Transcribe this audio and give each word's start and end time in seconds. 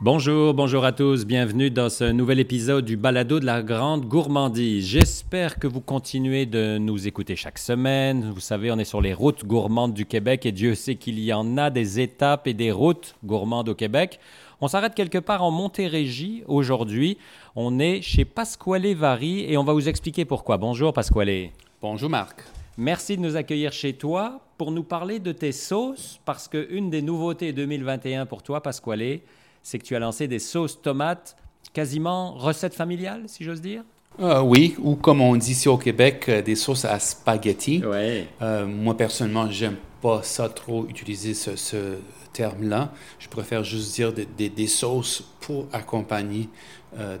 Bonjour, 0.00 0.54
bonjour 0.54 0.84
à 0.84 0.92
tous, 0.92 1.26
bienvenue 1.26 1.70
dans 1.70 1.88
ce 1.88 2.04
nouvel 2.04 2.38
épisode 2.38 2.84
du 2.84 2.96
Balado 2.96 3.40
de 3.40 3.44
la 3.44 3.64
Grande 3.64 4.04
Gourmandise. 4.04 4.86
J'espère 4.86 5.58
que 5.58 5.66
vous 5.66 5.80
continuez 5.80 6.46
de 6.46 6.78
nous 6.78 7.08
écouter 7.08 7.34
chaque 7.34 7.58
semaine. 7.58 8.30
Vous 8.32 8.38
savez, 8.38 8.70
on 8.70 8.78
est 8.78 8.84
sur 8.84 9.00
les 9.00 9.12
routes 9.12 9.44
gourmandes 9.44 9.94
du 9.94 10.06
Québec 10.06 10.46
et 10.46 10.52
Dieu 10.52 10.76
sait 10.76 10.94
qu'il 10.94 11.18
y 11.18 11.32
en 11.32 11.58
a 11.58 11.70
des 11.70 11.98
étapes 11.98 12.46
et 12.46 12.54
des 12.54 12.70
routes 12.70 13.16
gourmandes 13.24 13.70
au 13.70 13.74
Québec. 13.74 14.20
On 14.60 14.68
s'arrête 14.68 14.94
quelque 14.94 15.18
part 15.18 15.42
en 15.42 15.50
Montérégie 15.50 16.44
aujourd'hui. 16.46 17.18
On 17.56 17.80
est 17.80 18.00
chez 18.00 18.24
Pasquale 18.24 18.94
Vary 18.94 19.52
et 19.52 19.56
on 19.56 19.64
va 19.64 19.72
vous 19.72 19.88
expliquer 19.88 20.24
pourquoi. 20.24 20.58
Bonjour 20.58 20.92
Pasquale. 20.92 21.48
Bonjour 21.82 22.08
Marc. 22.08 22.44
Merci 22.76 23.16
de 23.16 23.22
nous 23.22 23.34
accueillir 23.34 23.72
chez 23.72 23.94
toi 23.94 24.42
pour 24.58 24.70
nous 24.70 24.84
parler 24.84 25.18
de 25.18 25.32
tes 25.32 25.50
sauces 25.50 26.20
parce 26.24 26.46
qu'une 26.46 26.88
des 26.88 27.02
nouveautés 27.02 27.52
2021 27.52 28.26
pour 28.26 28.44
toi 28.44 28.62
Pasquale, 28.62 29.18
c'est 29.62 29.78
que 29.78 29.84
tu 29.84 29.94
as 29.96 29.98
lancé 29.98 30.28
des 30.28 30.38
sauces 30.38 30.80
tomates 30.80 31.36
quasiment 31.72 32.34
recette 32.34 32.74
familiale, 32.74 33.24
si 33.26 33.44
j'ose 33.44 33.60
dire? 33.60 33.84
Euh, 34.20 34.40
oui, 34.40 34.74
ou 34.80 34.96
comme 34.96 35.20
on 35.20 35.36
dit 35.36 35.52
ici 35.52 35.68
au 35.68 35.76
Québec, 35.76 36.24
euh, 36.28 36.42
des 36.42 36.56
sauces 36.56 36.84
à 36.84 36.98
spaghetti. 36.98 37.82
Euh, 37.84 38.66
moi, 38.66 38.96
personnellement, 38.96 39.48
j'aime 39.50 39.76
pas 40.02 40.22
ça 40.22 40.48
trop 40.48 40.86
utiliser 40.88 41.34
ce, 41.34 41.98
terme-là. 42.32 42.92
Je 43.18 43.28
préfère 43.28 43.64
juste 43.64 43.94
dire 43.94 44.12
des, 44.12 44.66
sauces 44.66 45.24
pour 45.40 45.66
accompagner 45.72 46.48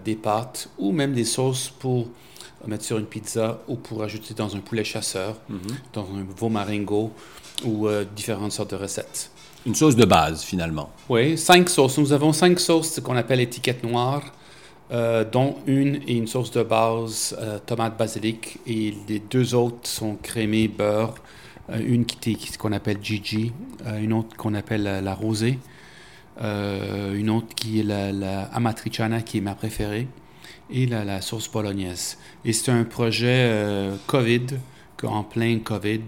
des 0.04 0.14
pâtes 0.14 0.68
ou 0.78 0.92
même 0.92 1.12
des 1.12 1.24
sauces 1.24 1.70
pour 1.70 2.06
mettre 2.66 2.84
sur 2.84 2.98
une 2.98 3.06
pizza 3.06 3.60
ou 3.66 3.74
pour 3.74 4.02
ajouter 4.04 4.34
dans 4.34 4.54
un 4.54 4.60
poulet 4.60 4.84
chasseur, 4.84 5.36
mhm. 5.48 5.58
dans 5.92 6.04
un 6.04 6.24
veau 6.36 6.50
maringo 6.50 7.10
ou 7.64 7.88
différentes 8.14 8.52
sortes 8.52 8.70
de 8.70 8.76
recettes. 8.76 9.32
Une 9.66 9.74
sauce 9.74 9.96
de 9.96 10.04
base, 10.04 10.42
finalement. 10.42 10.90
Oui, 11.08 11.36
cinq 11.36 11.68
sauces. 11.68 11.98
Nous 11.98 12.12
avons 12.12 12.32
cinq 12.32 12.60
sauces 12.60 13.00
qu'on 13.00 13.16
appelle 13.16 13.40
étiquette 13.40 13.82
noire, 13.82 14.22
euh, 14.92 15.24
dont 15.24 15.56
une 15.66 15.96
est 16.06 16.16
une 16.16 16.26
sauce 16.26 16.50
de 16.52 16.62
base 16.62 17.36
euh, 17.40 17.58
tomate 17.64 17.98
basilic 17.98 18.58
et 18.66 18.94
les 19.08 19.18
deux 19.18 19.54
autres 19.54 19.88
sont 19.88 20.16
crémées 20.16 20.68
beurre. 20.68 21.14
Euh, 21.70 21.80
une 21.84 22.06
qui 22.06 22.32
est 22.32 22.56
qu'on 22.56 22.72
appelle 22.72 22.98
Gigi, 23.02 23.52
une 24.00 24.12
autre 24.12 24.36
qu'on 24.36 24.54
appelle 24.54 24.84
la, 24.84 25.14
rosée, 25.14 25.58
une 26.40 27.28
autre 27.28 27.54
qui 27.54 27.80
est 27.80 27.82
la, 27.82 28.44
amatriciana 28.54 29.20
qui 29.22 29.38
est 29.38 29.42
ma 29.42 29.54
préférée 29.54 30.06
et 30.70 30.86
la, 30.86 31.04
la 31.04 31.20
sauce 31.20 31.50
bolognaise. 31.50 32.16
Et 32.44 32.52
c'est 32.52 32.70
un 32.70 32.84
projet 32.84 33.52
COVID, 34.06 34.46
en 35.02 35.24
plein 35.24 35.58
COVID, 35.58 36.00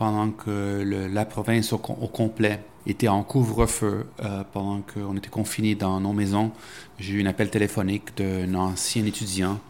pendant 0.00 0.30
que 0.30 0.82
la 1.12 1.26
province 1.26 1.74
au 1.74 1.78
complet 1.78 2.60
était 2.86 3.08
en 3.08 3.22
couvre-feu 3.22 4.06
euh, 4.24 4.42
pendant 4.50 4.80
qu'on 4.80 5.14
était 5.14 5.28
confinés 5.28 5.74
dans 5.74 6.00
nos 6.00 6.14
maisons. 6.14 6.52
J'ai 6.98 7.12
eu 7.12 7.22
un 7.22 7.26
appel 7.26 7.50
téléphonique 7.50 8.16
d'un 8.16 8.54
ancien 8.54 9.04
étudiant 9.04 9.60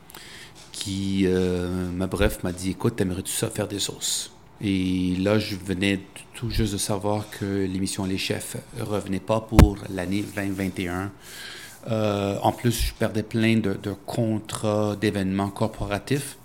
qui, 0.70 1.24
euh, 1.26 1.90
bref, 2.08 2.44
m'a 2.44 2.52
dit 2.52 2.70
Écoute, 2.70 3.00
aimerais-tu 3.00 3.32
ça 3.32 3.50
faire 3.50 3.66
des 3.66 3.80
sauces? 3.80 4.30
Et 4.60 5.16
là, 5.16 5.40
je 5.40 5.56
venais 5.56 5.98
tout 6.34 6.48
juste 6.48 6.74
de 6.74 6.78
savoir 6.78 7.28
que 7.30 7.66
l'émission 7.66 8.04
Les 8.04 8.16
Chefs 8.16 8.56
revenait 8.78 9.18
pas 9.18 9.40
pour 9.40 9.78
l'année 9.92 10.24
2021. 10.36 11.10
Euh, 11.90 12.36
en 12.40 12.52
plus, 12.52 12.70
je 12.70 12.94
perdais 12.94 13.24
plein 13.24 13.56
de 13.56 13.94
contrats 14.06 14.94
d'événements 14.94 15.50
corporatifs. 15.50 16.36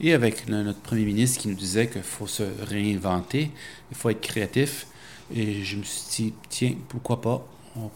Et 0.00 0.12
avec 0.12 0.46
notre 0.48 0.80
premier 0.80 1.04
ministre 1.04 1.40
qui 1.40 1.48
nous 1.48 1.54
disait 1.54 1.88
qu'il 1.88 2.02
faut 2.02 2.26
se 2.26 2.42
réinventer, 2.68 3.50
il 3.90 3.96
faut 3.96 4.10
être 4.10 4.20
créatif. 4.20 4.86
Et 5.34 5.64
je 5.64 5.76
me 5.78 5.82
suis 5.82 6.24
dit, 6.24 6.34
tiens, 6.48 6.74
pourquoi 6.88 7.20
pas, 7.20 7.46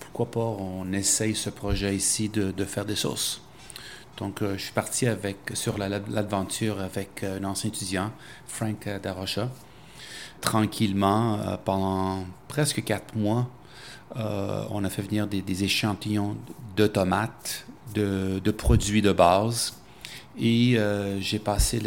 pourquoi 0.01 0.31
pas? 0.31 0.41
On 0.41 0.93
essaye 0.93 1.35
ce 1.35 1.51
projet 1.51 1.95
ici 1.95 2.29
de, 2.29 2.51
de 2.51 2.65
faire 2.65 2.85
des 2.85 2.97
sauces. 2.97 3.43
Donc, 4.21 4.43
euh, 4.43 4.57
je 4.59 4.65
suis 4.65 4.73
parti 4.73 5.07
avec, 5.07 5.39
sur 5.55 5.79
l'aventure 5.79 6.81
avec 6.81 7.25
euh, 7.25 7.39
un 7.41 7.45
ancien 7.45 7.71
étudiant, 7.71 8.13
Frank 8.47 8.87
euh, 8.87 8.99
Darocha. 8.99 9.49
Tranquillement, 10.43 11.59
pendant 11.67 12.25
presque 12.49 12.83
quatre 12.83 13.15
mois, 13.15 13.47
on 14.17 14.83
a 14.85 14.89
fait 14.89 15.03
venir 15.03 15.27
des, 15.27 15.43
des 15.43 15.65
échantillons 15.65 16.35
de 16.77 16.87
tomates, 16.87 17.67
de, 17.95 18.41
de, 18.43 18.51
produits 18.51 19.03
de 19.03 19.13
base. 19.13 19.75
Et 20.39 20.79
j'ai 21.21 21.39
passé 21.39 21.81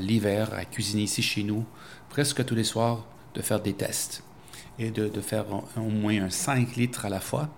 l'hiver 0.00 0.52
à 0.54 0.64
cuisiner 0.64 1.02
ici 1.02 1.22
chez 1.22 1.42
nous, 1.42 1.64
presque 2.10 2.44
tous 2.44 2.54
les 2.54 2.64
soirs, 2.64 3.04
de 3.34 3.42
faire 3.42 3.60
des 3.60 3.72
tests 3.72 4.22
et 4.78 4.90
de, 4.90 5.20
faire 5.20 5.46
au 5.76 5.80
moins 5.80 6.22
un 6.22 6.30
5 6.30 6.76
litres 6.76 7.06
à 7.06 7.08
la 7.08 7.20
fois. 7.20 7.48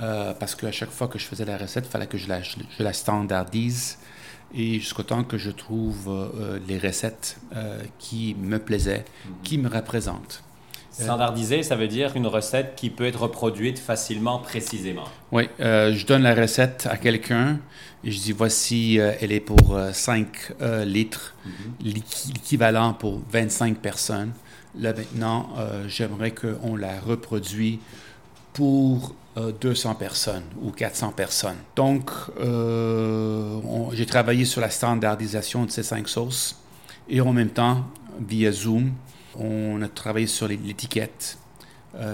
Euh, 0.00 0.34
parce 0.34 0.54
qu'à 0.54 0.72
chaque 0.72 0.90
fois 0.90 1.08
que 1.08 1.18
je 1.18 1.24
faisais 1.24 1.44
la 1.44 1.56
recette, 1.56 1.86
il 1.86 1.90
fallait 1.90 2.06
que 2.06 2.18
je 2.18 2.28
la, 2.78 2.92
standardise 2.92 3.98
et 4.54 4.74
jusqu'au 4.74 5.02
temps 5.02 5.24
que 5.24 5.38
je 5.38 5.50
trouve 5.50 6.08
euh, 6.08 6.58
les 6.68 6.78
recettes 6.78 7.38
euh, 7.54 7.82
qui 7.98 8.36
me 8.38 8.58
plaisaient, 8.58 9.06
qui 9.42 9.56
me 9.56 9.68
représentent. 9.68 10.42
Standardiser, 11.04 11.62
ça 11.62 11.76
veut 11.76 11.88
dire 11.88 12.16
une 12.16 12.26
recette 12.26 12.74
qui 12.76 12.90
peut 12.90 13.04
être 13.04 13.22
reproduite 13.22 13.78
facilement, 13.78 14.38
précisément. 14.38 15.04
Oui, 15.32 15.48
je 15.58 16.06
donne 16.06 16.22
la 16.22 16.34
recette 16.34 16.88
à 16.90 16.96
quelqu'un 16.96 17.58
et 18.02 18.10
je 18.10 18.18
dis 18.18 18.32
voici, 18.32 18.96
elle 18.96 19.32
est 19.32 19.40
pour 19.40 19.78
5 19.92 20.54
litres, 20.84 21.34
mhm. 21.44 21.52
l'équivalent 21.84 22.94
pour 22.94 23.20
25 23.30 23.76
personnes. 23.78 24.32
Là 24.78 24.92
maintenant, 24.92 25.48
euh, 25.56 25.88
j'aimerais 25.88 26.32
qu'on 26.32 26.76
la 26.76 27.00
reproduise 27.00 27.78
pour 28.52 29.14
200 29.36 29.90
euh, 29.90 29.94
personnes 29.94 30.42
ou 30.62 30.70
400 30.70 31.12
personnes. 31.12 31.56
Donc, 31.74 32.10
euh, 32.40 33.58
j'ai 33.92 34.06
travaillé 34.06 34.44
sur 34.44 34.60
la 34.60 34.70
standardisation 34.70 35.64
de 35.64 35.70
ces 35.70 35.82
cinq 35.82 36.08
sauces 36.08 36.56
et 37.08 37.20
en 37.20 37.32
même 37.32 37.50
temps, 37.50 37.86
via 38.20 38.52
Zoom, 38.52 38.92
on 39.38 39.82
a 39.82 39.88
travaillé 39.88 40.26
sur 40.26 40.48
l'étiquette. 40.48 41.38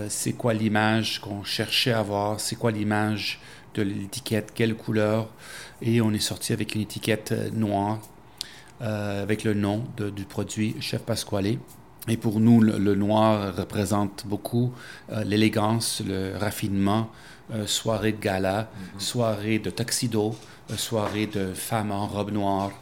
c'est 0.08 0.32
quoi 0.32 0.54
l'image 0.54 1.20
qu'on 1.20 1.42
cherchait 1.44 1.92
à 1.92 2.00
avoir, 2.00 2.40
c'est 2.40 2.56
quoi 2.56 2.70
l'image 2.70 3.40
de 3.74 3.82
l'étiquette, 3.82 4.52
quelle 4.54 4.74
couleur? 4.74 5.28
Et 5.80 6.00
on 6.00 6.12
est 6.12 6.20
sorti 6.20 6.52
avec 6.52 6.74
une 6.74 6.82
étiquette 6.82 7.32
noire 7.52 7.98
avec 8.80 9.44
le 9.44 9.54
nom 9.54 9.84
du 9.98 10.24
produit 10.24 10.76
Chef 10.80 11.02
Pasquale. 11.02 11.58
Et 12.08 12.16
pour 12.16 12.40
nous, 12.40 12.60
le, 12.60 12.94
noir 12.94 13.54
représente 13.54 14.26
beaucoup 14.26 14.72
euh, 15.10 15.22
l'élégance, 15.22 16.02
le 16.04 16.36
raffinement, 16.36 17.08
euh, 17.52 17.66
soirée 17.66 18.12
de 18.12 18.20
gala, 18.20 18.70
mhm. 18.94 19.00
soirée 19.00 19.58
de 19.60 19.70
tuxedo, 19.70 20.34
euh, 20.70 20.76
soirée 20.76 21.26
de 21.26 21.54
femmes 21.54 21.92
en 21.92 22.08
robe 22.08 22.32
noire. 22.32 22.72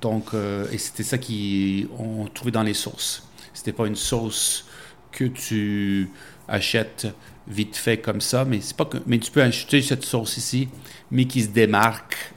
Donc, 0.00 0.34
et 0.34 0.78
c'était 0.78 1.04
ça 1.04 1.16
qu'on 1.16 2.28
trouvait 2.34 2.50
dans 2.50 2.64
les 2.64 2.74
sauces. 2.74 3.22
C'était 3.62 3.76
pas 3.76 3.86
une 3.86 3.94
sauce 3.94 4.66
que 5.12 5.24
tu 5.24 6.10
achètes 6.48 7.06
vite 7.46 7.76
fait 7.76 7.98
comme 7.98 8.20
ça, 8.20 8.44
mais 8.44 8.60
c'est 8.60 8.76
pas 8.76 8.86
que, 8.86 8.98
mais 9.06 9.20
tu 9.20 9.30
peux 9.30 9.40
acheter 9.40 9.82
cette 9.82 10.04
sauce 10.04 10.36
ici, 10.36 10.68
mais 11.12 11.26
qui 11.26 11.42
se 11.42 11.50
démarque 11.50 12.34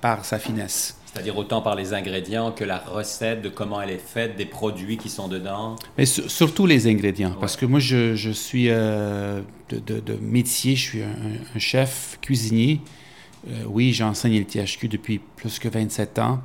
par 0.00 0.24
sa 0.24 0.38
finesse. 0.38 0.98
C'est-à-dire 1.12 1.36
autant 1.36 1.62
par 1.62 1.74
les 1.74 1.94
ingrédients 1.94 2.52
que 2.52 2.62
la 2.62 2.78
recette, 2.78 3.42
de 3.42 3.48
comment 3.48 3.80
elle 3.80 3.90
est 3.90 3.98
faite, 3.98 4.36
des 4.36 4.46
produits 4.46 4.98
qui 4.98 5.08
sont 5.08 5.26
dedans. 5.26 5.74
Mais 5.96 6.06
surtout 6.06 6.64
les 6.64 6.86
ingrédients, 6.86 7.34
parce 7.40 7.56
que 7.56 7.66
moi, 7.66 7.80
je, 7.80 8.14
je 8.14 8.30
suis 8.30 8.68
euh, 8.68 9.40
de, 9.70 9.78
de, 9.80 10.14
métier, 10.20 10.76
je 10.76 10.82
suis 10.82 11.02
un, 11.02 11.58
chef 11.58 12.18
cuisinier. 12.20 12.80
Euh, 13.48 13.64
oui, 13.66 13.92
j'enseigne 13.92 14.38
le 14.38 14.44
THQ 14.44 14.86
depuis 14.86 15.18
plus 15.18 15.58
que 15.58 15.68
27 15.68 16.20
ans, 16.20 16.40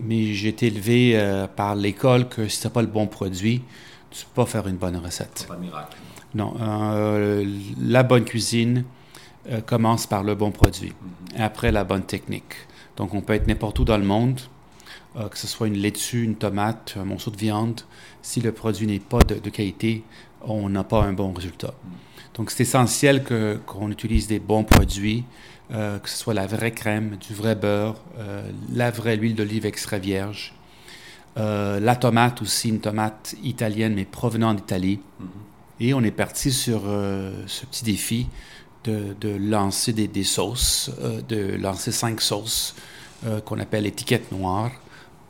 mais 0.00 0.32
j'ai 0.32 0.48
été 0.48 0.66
élevé 0.66 1.12
euh, 1.14 1.46
par 1.46 1.74
l'école 1.74 2.28
que 2.28 2.48
si 2.48 2.60
tu 2.60 2.66
n'as 2.66 2.72
pas 2.72 2.82
le 2.82 2.88
bon 2.88 3.06
produit, 3.06 3.62
tu 4.10 4.20
ne 4.20 4.24
peux 4.24 4.42
pas 4.42 4.46
faire 4.46 4.66
une 4.68 4.76
bonne 4.76 4.96
recette. 4.96 5.46
Pas 5.48 5.56
de 5.56 5.60
miracle. 5.60 5.96
Non, 6.34 6.54
la 7.78 8.02
bonne 8.02 8.24
cuisine 8.24 8.84
commence 9.66 10.06
par 10.06 10.22
le 10.22 10.34
bon 10.34 10.50
produit, 10.50 10.88
mm-hmm. 10.88 11.42
après 11.42 11.70
la 11.70 11.84
bonne 11.84 12.04
technique. 12.04 12.54
Donc, 12.96 13.14
on 13.14 13.20
peut 13.20 13.34
être 13.34 13.46
n'importe 13.46 13.78
où 13.78 13.84
dans 13.84 13.98
le 13.98 14.04
monde, 14.04 14.40
euh, 15.16 15.28
que 15.28 15.38
ce 15.38 15.46
soit 15.46 15.66
une 15.66 15.76
laitue, 15.76 16.24
une 16.24 16.36
tomate, 16.36 16.94
un 16.98 17.04
morceau 17.04 17.30
de 17.30 17.36
viande. 17.36 17.80
Si 18.22 18.40
le 18.40 18.52
produit 18.52 18.86
n'est 18.86 18.98
pas 18.98 19.20
de, 19.20 19.50
qualité, 19.50 20.04
on 20.42 20.68
n'a 20.68 20.84
pas 20.84 21.02
un 21.02 21.12
bon 21.12 21.32
résultat. 21.32 21.74
Donc, 22.34 22.50
c'est 22.50 22.62
essentiel 22.62 23.24
qu'on 23.66 23.90
utilise 23.90 24.26
des 24.26 24.38
bons 24.38 24.64
produits, 24.64 25.24
euh, 25.72 25.98
que 25.98 26.08
ce 26.08 26.16
soit 26.16 26.34
la 26.34 26.46
vraie 26.46 26.72
crème, 26.72 27.16
du 27.16 27.34
vrai 27.34 27.54
beurre, 27.54 27.96
euh, 28.18 28.42
la 28.72 28.90
vraie 28.90 29.16
huile 29.16 29.34
d'olive 29.34 29.66
extra 29.66 29.98
vierge. 29.98 30.54
la 31.36 31.96
tomate 31.96 32.42
aussi, 32.42 32.68
une 32.68 32.80
tomate 32.80 33.34
italienne, 33.42 33.94
mais 33.94 34.04
provenant 34.04 34.54
d'Italie. 34.54 35.00
Mm-hmm. 35.20 35.26
Et 35.80 35.94
on 35.94 36.02
est 36.02 36.10
parti 36.10 36.52
sur 36.52 36.82
ce 36.82 37.66
petit 37.66 37.84
défi 37.84 38.28
de, 38.84 39.36
lancer 39.38 39.92
des, 39.92 40.24
sauces, 40.24 40.90
euh, 41.00 41.20
de 41.28 41.56
lancer 41.56 41.92
cinq 41.92 42.20
sauces 42.20 42.74
euh, 43.26 43.40
qu'on 43.40 43.58
appelle 43.58 43.86
étiquette 43.86 44.32
noire. 44.32 44.70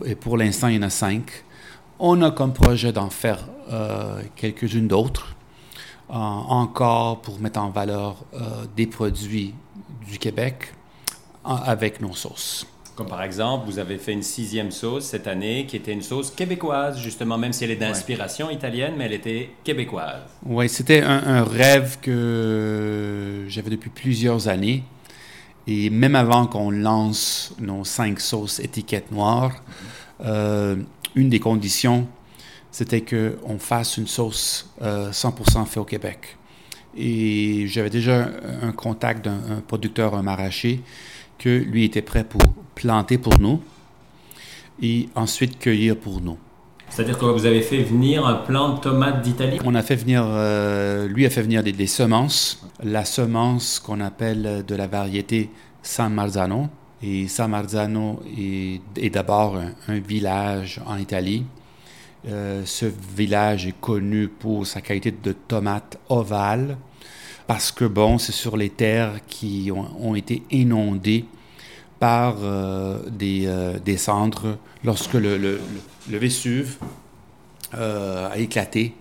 Et 0.05 0.15
pour 0.15 0.37
l'instant, 0.37 0.69
il 0.69 0.77
y 0.77 0.79
en 0.79 0.83
a 0.83 0.91
cinq. 0.91 1.45
On 1.99 2.23
a 2.23 2.31
comme 2.31 2.53
projet 2.53 2.93
d'en 2.93 3.11
faire 3.11 3.39
euh, 3.71 4.23
quelques-unes 4.37 4.89
d'autres. 4.89 5.32
Encore 6.21 7.23
pour 7.23 7.41
mettre 7.41 7.61
en 7.61 7.71
valeur 7.71 8.17
des 8.77 8.87
produits 8.87 9.55
du 10.09 10.19
Québec 10.19 10.75
avec 11.45 12.01
nos 12.01 12.15
sauces. 12.15 12.67
Comme 12.95 13.07
par 13.07 13.23
exemple, 13.23 13.65
vous 13.67 13.79
avez 13.79 13.97
fait 13.97 14.13
une 14.13 14.23
sixième 14.23 14.71
sauce 14.71 15.07
cette 15.07 15.27
année 15.27 15.65
qui 15.67 15.77
était 15.77 15.93
une 15.93 16.03
sauce 16.03 16.31
québécoise, 16.31 16.99
justement, 16.99 17.39
même 17.39 17.55
si 17.55 17.65
elle 17.65 17.71
est 17.71 17.77
d'inspiration 17.77 18.51
italienne, 18.51 18.95
mais 18.99 19.07
elle 19.07 19.15
était 19.15 19.51
québécoise. 19.65 20.21
Oui, 20.45 20.69
c'était 20.69 21.01
un, 21.01 21.43
rêve 21.43 21.99
que 22.03 23.47
j'avais 23.49 23.71
depuis 23.71 23.89
plusieurs 23.89 24.49
années. 24.49 24.85
Et 25.67 25.89
même 25.89 26.15
avant 26.15 26.47
qu'on 26.47 26.71
lance 26.71 27.55
nos 27.59 27.85
cinq 27.85 28.21
sauces 28.21 28.61
étiquettes 28.61 29.11
noires, 29.11 29.63
euh, 30.25 30.77
une 31.15 31.31
des 31.31 31.41
conditions, 31.41 32.07
c'était 32.73 33.03
qu'on 33.03 33.59
fasse 33.59 33.97
une 33.99 34.09
sauce 34.09 34.69
100% 34.81 34.83
euh, 34.83 35.65
faite 35.65 35.77
au 35.77 35.85
Québec. 35.85 36.37
Et 36.97 37.67
j'avais 37.69 37.91
déjà 37.91 38.29
un 38.63 38.73
contact 38.73 39.25
d'un 39.25 39.63
producteur, 39.67 40.15
un 40.15 40.23
maraîcher, 40.23 40.81
que 41.39 41.49
lui 41.49 41.85
était 41.85 42.03
prêt 42.03 42.25
pour 42.25 42.43
planter 42.75 43.19
pour 43.19 43.39
nous 43.39 43.63
et 44.81 45.09
ensuite 45.15 45.59
cueillir 45.59 45.97
pour 45.97 46.21
nous. 46.21 46.39
C'est-à-dire 46.93 47.17
que 47.17 47.25
vous 47.25 47.47
avez 47.47 47.63
fait 47.63 47.83
venir 47.83 48.27
un 48.27 48.35
plant 48.35 48.75
de 48.75 48.81
tomates 48.81 49.23
d'Italie? 49.23 49.59
On 49.65 49.75
a 49.75 49.83
fait 49.83 49.97
venir, 49.97 50.25
euh, 50.27 51.09
lui 51.09 51.25
a 51.25 51.31
fait 51.31 51.41
venir 51.41 51.63
des, 51.63 51.87
semences. 51.87 52.63
La 52.83 53.07
semence 53.07 53.81
qu'on 53.81 54.01
appelle 54.01 54.63
de 54.67 54.75
la 54.75 54.87
variété 54.89 55.49
San 55.83 56.13
Marzano. 56.13 56.69
Et 57.03 57.29
San 57.29 57.51
Marzano 57.51 58.23
est, 58.37 59.11
d'abord 59.11 59.59
un, 59.89 59.99
village 60.01 60.83
en 60.85 60.99
Italie. 60.99 61.45
Euh, 62.29 62.63
ce 62.65 62.87
village 62.87 63.67
est 63.67 63.81
connu 63.81 64.29
pour 64.29 64.65
sa 64.67 64.81
qualité 64.81 65.11
de 65.11 65.33
tomates 65.33 65.99
ovales 66.09 66.77
parce 67.49 67.73
que, 67.73 67.85
bon, 67.85 68.19
c'est 68.19 68.33
sur 68.33 68.57
les 68.57 68.71
terres 68.71 69.15
qui 69.27 69.71
ont, 69.73 70.15
été 70.15 70.45
inondées 70.53 71.25
par 71.99 72.37
euh, 72.41 73.01
des, 73.11 73.47
euh, 73.47 73.79
des, 73.81 73.97
cendres 73.97 74.57
lorsque 74.85 75.15
le, 75.15 75.37
le, 75.37 75.61
le 76.09 76.19
Vésuve 76.19 76.77
a 77.73 78.37
éclaté. 78.37 78.95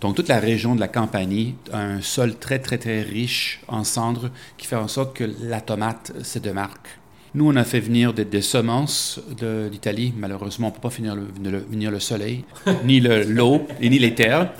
Donc, 0.00 0.16
toute 0.16 0.28
la 0.28 0.40
région 0.40 0.74
de 0.74 0.80
la 0.80 0.88
Campanie 0.88 1.54
a 1.72 1.78
un 1.78 2.00
sol 2.00 2.36
très, 2.38 2.58
très, 2.58 2.78
très 2.78 3.02
riche 3.02 3.60
en 3.68 3.84
cendres 3.84 4.30
qui 4.56 4.66
fait 4.66 4.76
en 4.76 4.88
sorte 4.88 5.14
que 5.14 5.24
la 5.42 5.60
tomate 5.60 6.12
se 6.22 6.38
démarque. 6.38 6.98
Nous, 7.38 7.48
on 7.48 7.54
a 7.54 7.62
fait 7.62 7.78
venir 7.78 8.12
des, 8.14 8.42
semences 8.42 9.20
d'Italie. 9.70 10.12
Malheureusement, 10.16 10.66
on 10.66 10.70
ne 10.70 10.74
peut 10.74 10.80
pas 10.80 10.90
finir 10.90 11.14
venir 11.14 11.92
le 11.92 12.00
soleil, 12.00 12.42
ni 12.84 12.98
l'eau, 12.98 13.64
ni 13.80 13.96
les 13.96 14.12
terres. 14.12 14.52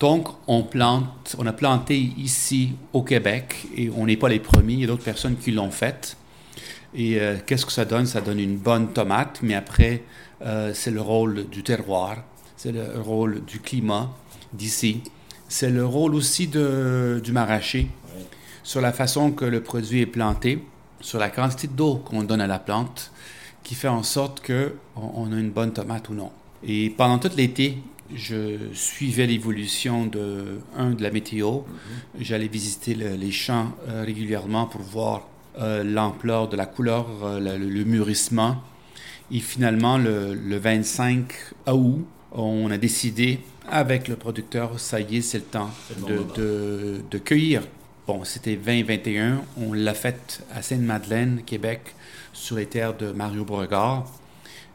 Donc, 0.00 0.26
on 0.48 0.64
plante, 0.64 1.36
on 1.38 1.46
a 1.46 1.52
planté 1.52 1.96
ici 2.18 2.72
au 2.92 3.02
Québec 3.04 3.64
et 3.76 3.90
on 3.96 4.06
n'est 4.06 4.16
pas 4.16 4.28
les 4.28 4.40
premiers, 4.40 4.72
il 4.72 4.80
y 4.80 4.84
a 4.84 4.86
d'autres 4.88 5.04
personnes 5.04 5.36
qui 5.36 5.52
l'ont 5.52 5.70
fait. 5.70 6.16
Et 6.96 7.20
euh, 7.20 7.36
qu'est-ce 7.46 7.64
que 7.64 7.70
ça 7.70 7.84
donne? 7.84 8.06
Ça 8.06 8.20
donne 8.20 8.40
une 8.40 8.56
bonne 8.56 8.92
tomate, 8.92 9.38
mais 9.40 9.54
après, 9.54 10.02
euh, 10.42 10.72
c'est 10.74 10.90
le 10.90 11.00
rôle 11.00 11.48
du 11.48 11.62
terroir, 11.62 12.24
c'est 12.56 12.72
le 12.72 13.00
rôle 13.00 13.44
du 13.44 13.60
climat 13.60 14.10
d'ici, 14.52 15.04
c'est 15.48 15.70
le 15.70 15.86
rôle 15.86 16.16
aussi 16.16 16.48
de, 16.48 17.20
du 17.22 17.30
maraîcher, 17.30 17.86
sur 18.64 18.80
la 18.80 18.92
façon 18.92 19.30
que 19.30 19.44
le 19.44 19.62
produit 19.62 20.00
est 20.00 20.06
planté, 20.06 20.58
sur 21.00 21.18
la 21.18 21.30
quantité 21.30 21.68
d'eau 21.68 21.96
qu'on 21.96 22.22
donne 22.22 22.40
à 22.40 22.46
la 22.46 22.58
plante, 22.58 23.10
qui 23.62 23.74
fait 23.74 23.88
en 23.88 24.02
sorte 24.02 24.44
qu'on 24.46 24.72
on 24.96 25.32
a 25.32 25.36
une 25.38 25.50
bonne 25.50 25.72
tomate 25.72 26.08
ou 26.08 26.14
non. 26.14 26.30
Et 26.62 26.90
pendant 26.90 27.18
tout 27.18 27.30
l'été, 27.36 27.78
je 28.14 28.56
suivais 28.72 29.26
l'évolution 29.26 30.06
de, 30.06 30.60
un, 30.76 30.90
de 30.90 31.02
la 31.02 31.10
météo. 31.10 31.50
Mhm. 31.50 31.64
J'allais 32.20 32.48
visiter 32.48 32.94
les 32.94 33.30
champs 33.30 33.72
euh, 33.88 34.04
régulièrement 34.04 34.66
pour 34.66 34.82
voir 34.82 35.28
euh, 35.58 35.84
l'ampleur 35.84 36.48
de 36.48 36.56
la 36.56 36.66
couleur, 36.66 37.06
euh, 37.24 37.58
le, 37.58 37.84
mûrissement. 37.84 38.56
Et 39.32 39.40
finalement, 39.40 39.96
le, 39.98 40.34
25 40.58 41.32
août, 41.68 42.04
on 42.32 42.70
a 42.70 42.78
décidé 42.78 43.40
avec 43.68 44.08
le 44.08 44.16
producteur, 44.16 44.80
ça 44.80 45.00
y 45.00 45.18
est, 45.18 45.20
c'est 45.20 45.38
le 45.38 45.44
temps 45.44 45.70
de, 46.36 47.00
de, 47.08 47.18
cueillir. 47.18 47.62
Bon, 48.12 48.24
c'était 48.24 48.56
2021. 48.56 49.42
On 49.56 49.72
l'a 49.72 49.94
fait 49.94 50.42
à 50.52 50.62
Sainte-Madeleine, 50.62 51.42
Québec, 51.46 51.94
sur 52.32 52.56
les 52.56 52.66
terres 52.66 52.96
de 52.96 53.12
Mario 53.12 53.44
Beauregard. 53.44 54.04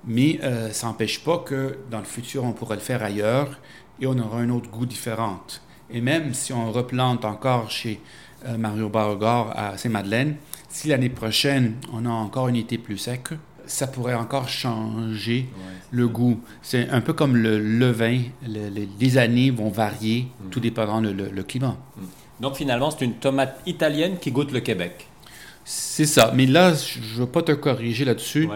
Mais 0.07 0.39
euh, 0.41 0.71
ça 0.71 0.87
n'empêche 0.87 1.21
pas 1.21 1.39
que 1.39 1.79
dans 1.91 1.99
le 1.99 2.05
futur, 2.05 2.45
on 2.45 2.53
pourrait 2.53 2.77
le 2.77 2.81
faire 2.81 3.03
ailleurs 3.03 3.59
et 3.99 4.07
on 4.07 4.17
aura 4.19 4.37
un 4.37 4.49
autre 4.51 4.69
goût 4.69 4.85
différent. 4.85 5.41
Et 5.89 5.99
même 5.99 6.33
si 6.33 6.53
on 6.53 6.71
replante 6.71 7.25
encore 7.25 7.69
chez 7.69 7.99
euh, 8.45 8.57
Mario 8.57 8.87
Beauregard 8.87 9.51
à 9.53 9.77
Saint-Madeleine, 9.77 10.37
si 10.69 10.87
l'année 10.87 11.09
prochaine, 11.09 11.75
on 11.91 12.05
a 12.05 12.09
encore 12.09 12.47
une 12.47 12.55
été 12.55 12.77
plus 12.77 12.97
sec, 12.97 13.31
ça 13.65 13.87
pourrait 13.87 14.15
encore 14.15 14.47
changer 14.47 15.49
le 15.91 16.07
goût. 16.07 16.39
C'est 16.61 16.87
un 16.89 17.01
peu 17.01 17.11
comme 17.11 17.35
le 17.35 17.59
levain. 17.59 18.21
les 18.47 19.17
années 19.17 19.51
vont 19.51 19.67
varier, 19.67 20.27
mm. 20.39 20.49
tout 20.51 20.61
dépendant 20.61 21.01
le, 21.01 21.11
le, 21.11 21.43
climat. 21.43 21.75
Mm. 21.97 22.03
Donc 22.39 22.55
finalement, 22.55 22.91
c'est 22.91 23.05
une 23.05 23.15
tomate 23.15 23.59
italienne 23.65 24.17
qui 24.19 24.31
goûte 24.31 24.51
le 24.51 24.59
Québec. 24.59 25.07
C'est 25.67 26.05
ça. 26.05 26.31
Mais 26.35 26.45
là, 26.45 26.73
je 26.73 26.99
ne 26.99 27.19
veux 27.21 27.25
pas 27.25 27.41
te 27.41 27.51
corriger 27.51 28.05
là-dessus. 28.05 28.47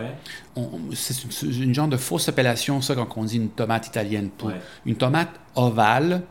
C'est 0.93 1.43
une, 1.43 1.73
genre 1.73 1.87
de 1.87 1.97
fausse 1.97 2.29
appellation, 2.29 2.81
ça, 2.81 2.93
quand 2.93 3.07
on 3.17 3.23
dit 3.23 3.37
une 3.37 3.49
tomate 3.49 3.87
italienne. 3.87 4.29
Pour 4.29 4.51
Une 4.85 4.95
tomate 4.95 5.31
ovale. 5.55 6.21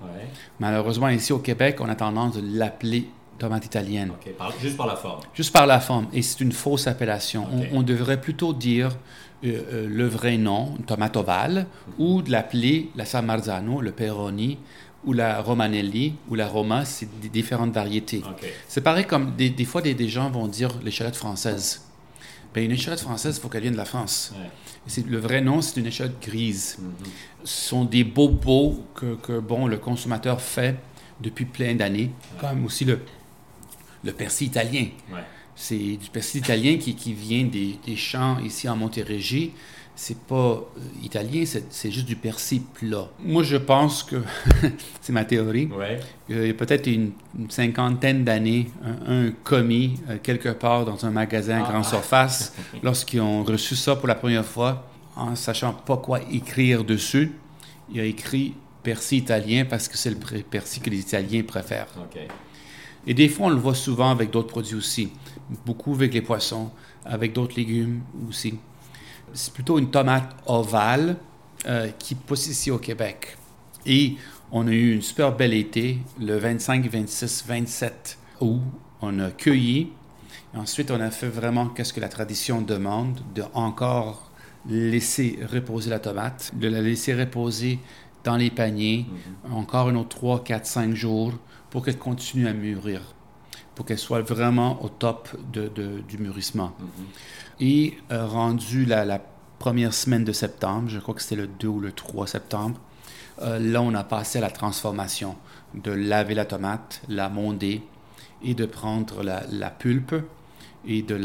Malheureusement, 0.61 1.09
ici 1.09 1.33
au 1.33 1.41
Québec, 1.41 1.79
on 1.81 1.89
a 1.89 1.97
tendance 1.97 2.37
de 2.37 2.59
l'appeler 2.59 3.09
tomate 3.39 3.67
italienne. 3.67 4.13
juste 4.61 4.77
par 4.77 4.87
la 4.87 4.97
forme. 4.97 5.21
Juste 5.35 5.53
par 5.53 5.67
la 5.67 5.81
forme. 5.81 6.07
Et 6.13 6.23
c'est 6.23 6.41
une 6.41 6.53
fausse 6.53 6.87
appellation. 6.87 7.47
On, 7.73 7.83
devrait 7.83 8.21
plutôt 8.21 8.53
dire 8.53 8.97
euh, 9.45 9.63
euh, 9.73 9.87
le 9.89 10.07
vrai 10.07 10.37
nom, 10.37 10.75
une 10.79 10.85
tomate 10.85 11.17
ovale, 11.17 11.67
mhm. 11.99 12.05
ou 12.05 12.23
de 12.23 12.31
l'appeler 12.31 12.91
la 12.97 13.05
San 13.05 13.25
Marzano, 13.25 13.81
le 13.81 13.93
Peroni, 13.93 14.59
ou 15.05 15.13
la 15.13 15.41
Romanelli 15.41 16.15
ou 16.29 16.35
la 16.35 16.49
Roma, 16.49 16.85
c'est 16.85 17.09
des 17.21 17.29
différentes 17.29 17.73
variétés. 17.73 18.23
C'est 18.67 18.81
pareil 18.81 19.07
comme 19.07 19.35
des, 19.37 19.65
fois 19.65 19.81
des, 19.81 20.09
gens 20.09 20.31
vont 20.31 20.49
dire 20.49 20.71
l'échalote 20.83 21.17
française. 21.17 21.83
Ben, 22.55 22.65
une 22.65 22.73
échalote 22.73 23.01
française, 23.01 23.37
il 23.37 23.41
faut 23.41 23.49
qu'elle 23.49 23.63
vienne 23.63 23.75
de 23.75 23.79
la 23.79 23.85
France. 23.85 24.33
Le 25.07 25.19
vrai 25.19 25.41
nom, 25.41 25.61
c'est 25.61 25.79
une 25.81 25.87
échalote 25.87 26.21
grise. 26.21 26.79
Mhm. 26.81 26.93
Ce 27.45 27.69
sont 27.69 27.85
des 27.85 28.05
bobos 28.05 28.85
que, 28.95 29.15
que, 29.17 29.39
bon, 29.39 29.67
le 29.67 29.77
consommateur 29.77 30.41
fait 30.41 30.77
depuis 31.21 31.45
plein 31.45 31.75
d'années, 31.75 32.11
comme 32.41 32.65
aussi 32.65 32.85
le, 32.85 33.01
le 34.05 34.13
persil 34.13 34.49
italien. 34.49 34.87
C'est 35.55 35.77
du 35.77 36.09
persil 36.13 36.41
italien 36.41 36.79
qui, 36.79 36.95
qui 36.95 37.13
vient 37.13 37.45
des, 37.45 37.79
des, 37.85 37.97
champs 37.97 38.39
ici 38.39 38.69
en 38.69 38.77
Montérégie 38.77 39.53
c'est 40.01 40.17
pas 40.17 40.35
euh, 40.35 40.63
italien, 41.03 41.43
c'est 41.45 41.91
juste 41.91 42.07
du 42.07 42.15
persil 42.15 42.63
plat. 42.63 43.09
Moi, 43.19 43.43
je 43.43 43.57
pense 43.57 44.05
que, 44.05 44.23
c'est 45.01 45.13
ma 45.13 45.25
théorie, 45.25 45.69
il 46.29 46.47
y 46.47 46.51
a 46.51 46.55
peut-être 46.55 46.87
une, 46.87 47.11
cinquantaine 47.49 48.23
d'années, 48.23 48.71
un, 49.09 49.33
commis, 49.43 49.99
euh, 50.09 50.19
quelque 50.23 50.51
part 50.51 50.85
dans 50.85 51.05
un 51.05 51.11
magasin 51.11 51.65
à 51.65 51.69
grande 51.69 51.83
ah. 51.85 51.91
surface, 51.91 52.55
lorsqu'ils 52.85 53.21
ont 53.21 53.43
reçu 53.43 53.75
ça 53.75 53.97
pour 53.97 54.07
la 54.07 54.15
première 54.15 54.45
fois, 54.45 54.89
en 55.17 55.35
sachant 55.35 55.73
pas 55.73 55.97
quoi 55.97 56.21
écrire 56.31 56.85
dessus, 56.85 57.33
il 57.93 57.99
a 57.99 58.05
écrit 58.05 58.55
persil 58.85 59.19
italien 59.19 59.65
parce 59.69 59.89
que 59.89 59.99
c'est 59.99 60.11
le 60.11 60.43
persil 60.43 60.81
que 60.81 60.91
les 60.91 61.01
Italiens 61.01 61.43
préfèrent. 61.43 61.89
Et 63.05 63.15
des 63.15 63.29
fois, 63.29 63.49
on 63.49 63.51
le 63.51 63.57
voit 63.57 63.75
souvent 63.75 64.13
avec 64.13 64.31
d'autres 64.31 64.47
produits 64.47 64.77
aussi, 64.77 65.11
beaucoup 65.67 65.95
avec 65.95 66.15
les 66.15 66.23
poissons, 66.23 66.71
avec 67.05 67.33
d'autres 67.33 67.57
légumes 67.57 68.03
aussi. 68.29 68.55
C'est 69.35 69.53
plutôt 69.53 69.79
une 69.79 69.91
tomate 69.91 70.37
ovale 70.47 71.17
euh, 71.67 71.89
qui 71.99 72.15
pousse 72.15 72.47
ici 72.47 72.71
au 72.71 72.79
Québec. 72.79 73.37
Et 73.87 74.17
on 74.53 74.67
a 74.67 74.71
eu 74.71 74.95
une 74.95 75.03
super 75.03 75.35
belle 75.35 75.55
été, 75.55 75.99
le 76.21 76.37
25, 76.37 76.89
26, 76.89 77.45
27 77.47 78.19
août. 78.41 78.61
On 79.01 79.19
a 79.19 79.31
cueilli. 79.31 79.93
ensuite, 80.55 80.91
on 80.91 81.01
a 81.01 81.11
fait 81.11 81.29
vraiment 81.29 81.67
qu'est-ce 81.67 81.93
que 81.93 82.01
la 82.01 82.09
tradition 82.09 82.63
demande, 82.63 83.21
de 83.35 83.43
encore 83.55 84.31
laisser 84.69 85.39
reposer 85.51 85.91
la 85.91 85.99
tomate, 85.99 86.53
de 86.55 86.69
la 86.69 86.81
laisser 86.81 87.15
reposer 87.15 87.79
dans 88.25 88.37
les 88.37 88.51
paniers 88.51 89.07
mm-hmm. 89.09 89.53
encore 89.53 89.89
un 89.89 89.97
autre 89.97 90.11
3, 90.11 90.45
4, 90.45 90.67
5 90.67 90.95
jours 90.95 91.33
pour 91.71 91.85
qu'elle 91.85 91.99
continue 91.99 92.49
à 92.49 92.53
mûrir, 92.53 93.03
pour 93.79 93.87
qu'elle 93.87 93.97
soit 93.97 94.23
vraiment 94.23 94.83
au 94.83 94.89
top 94.89 95.29
de, 95.53 95.71
du 96.09 96.19
mûrissement. 96.19 96.73
Mm-hmm. 96.81 97.63
Et 97.65 97.99
euh, 98.11 98.27
rendu 98.27 98.85
la, 98.85 99.21
première 99.61 99.95
semaine 99.95 100.25
de 100.25 100.33
septembre, 100.33 100.89
je 100.89 100.99
crois 100.99 101.15
que 101.15 101.23
c'était 101.23 101.37
le 101.37 101.47
2 101.47 101.69
ou 101.69 101.79
le 101.79 101.93
3 101.93 102.27
septembre, 102.27 102.81
euh, 103.41 103.61
là, 103.61 103.81
on 103.81 103.95
a 103.95 104.03
passé 104.03 104.39
à 104.39 104.41
la 104.41 104.51
transformation 104.51 105.37
de 105.75 105.93
laver 105.93 106.35
la 106.35 106.45
tomate, 106.45 107.03
la 107.09 107.29
monder 107.29 107.81
et 108.43 108.55
de 108.55 108.67
prendre 108.67 109.23
la, 109.23 109.71
pulpe 109.71 110.17
et 110.85 111.03
de 111.03 111.17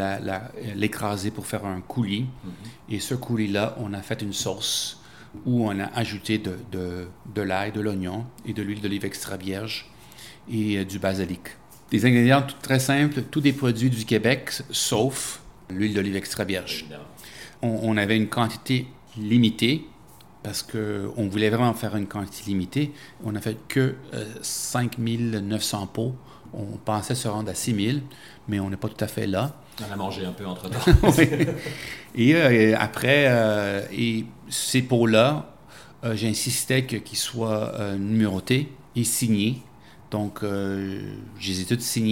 l'écraser 0.75 1.31
pour 1.31 1.47
faire 1.47 1.65
un 1.65 1.81
coulis. 1.81 2.27
Mm-hmm. 2.45 2.93
Et 2.93 2.99
ce 2.99 3.15
coulis-là, 3.15 3.75
on 3.79 3.93
a 3.93 4.01
fait 4.03 4.21
une 4.21 4.33
sauce 4.33 5.01
où 5.47 5.67
on 5.67 5.79
a 5.79 5.85
ajouté 5.95 6.37
de, 6.37 6.55
de, 6.71 7.07
de 7.33 7.41
l'ail, 7.41 7.71
de 7.71 7.81
l'oignon 7.81 8.27
et 8.45 8.53
de 8.53 8.61
l'huile 8.61 8.81
d'olive 8.81 9.05
extra 9.05 9.37
vierge. 9.37 9.89
et 10.51 10.77
euh, 10.77 10.85
du 10.85 10.99
basilic. 10.99 11.57
Des 11.93 12.05
ingrédients 12.05 12.41
tout- 12.41 12.55
très 12.61 12.79
simples, 12.79 13.21
tous 13.29 13.39
des 13.39 13.53
produits 13.53 13.89
du 13.91 14.03
Québec, 14.03 14.49
sauf 14.71 15.41
l'huile 15.69 15.93
d'olive 15.93 16.15
extra 16.15 16.43
vierge. 16.43 16.85
On, 17.61 17.79
on 17.83 17.95
avait 17.97 18.17
une 18.17 18.27
quantité 18.27 18.87
limitée 19.17 19.85
parce 20.41 20.63
qu'on 20.63 21.27
voulait 21.29 21.49
vraiment 21.51 21.73
faire 21.75 21.95
une 21.95 22.07
quantité 22.07 22.49
limitée. 22.49 22.91
On 23.23 23.31
n'a 23.31 23.39
fait 23.41 23.57
que 23.67 23.95
euh, 24.13 24.25
5900 24.41 25.87
pots. 25.87 26.15
On 26.51 26.65
pensait 26.83 27.15
se 27.15 27.27
rendre 27.27 27.49
à 27.49 27.53
6000, 27.55 28.01
mais 28.47 28.59
on 28.59 28.69
n'est 28.69 28.75
pas 28.77 28.89
tout 28.89 29.03
à 29.03 29.07
fait 29.07 29.25
là. 29.27 29.55
On 29.87 29.93
a 29.93 29.95
mangé 29.95 30.25
un 30.25 30.31
peu 30.33 30.45
entre-temps. 30.45 30.79
Oui. 31.17 31.29
Et 32.15 32.35
euh, 32.35 32.75
après, 32.77 33.25
euh, 33.27 33.85
et 33.91 34.25
ces 34.49 34.81
pots-là, 34.81 35.55
euh, 36.03 36.15
j'insistais 36.15 36.83
que- 36.85 36.97
qu'ils 36.97 37.17
soient 37.19 37.71
numérotés 37.99 38.69
et 38.95 39.03
signés. 39.03 39.61
Donc, 40.13 40.43
euh, 40.43 41.01
je 41.39 41.51
les 41.51 41.61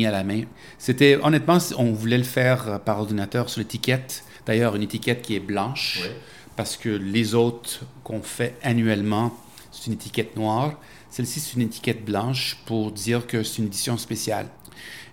ai 0.01 0.05
à 0.07 0.11
la 0.11 0.23
main. 0.23 0.41
C'était, 0.79 1.19
honnêtement, 1.21 1.59
on 1.77 1.91
voulait 1.93 2.17
le 2.17 2.23
faire 2.23 2.67
euh, 2.67 2.77
par 2.79 2.97
ordinateur 2.97 3.47
sur 3.47 3.59
l'étiquette. 3.59 4.23
D'ailleurs, 4.47 4.75
une 4.75 4.81
étiquette 4.81 5.21
qui 5.21 5.35
est 5.35 5.39
blanche, 5.39 5.99
Oui. 6.03 6.09
parce 6.55 6.77
que 6.77 6.89
les 6.89 7.35
autres 7.35 7.81
qu'on 8.03 8.23
fait 8.23 8.55
annuellement, 8.63 9.37
c'est 9.71 9.85
une 9.85 9.93
étiquette 9.93 10.35
noire. 10.35 10.79
Celle-ci, 11.11 11.39
c'est 11.39 11.53
une 11.57 11.61
étiquette 11.61 12.03
blanche 12.03 12.57
pour 12.65 12.91
dire 12.91 13.27
que 13.27 13.43
c'est 13.43 13.59
une 13.59 13.67
édition 13.67 13.95
spéciale. 13.99 14.47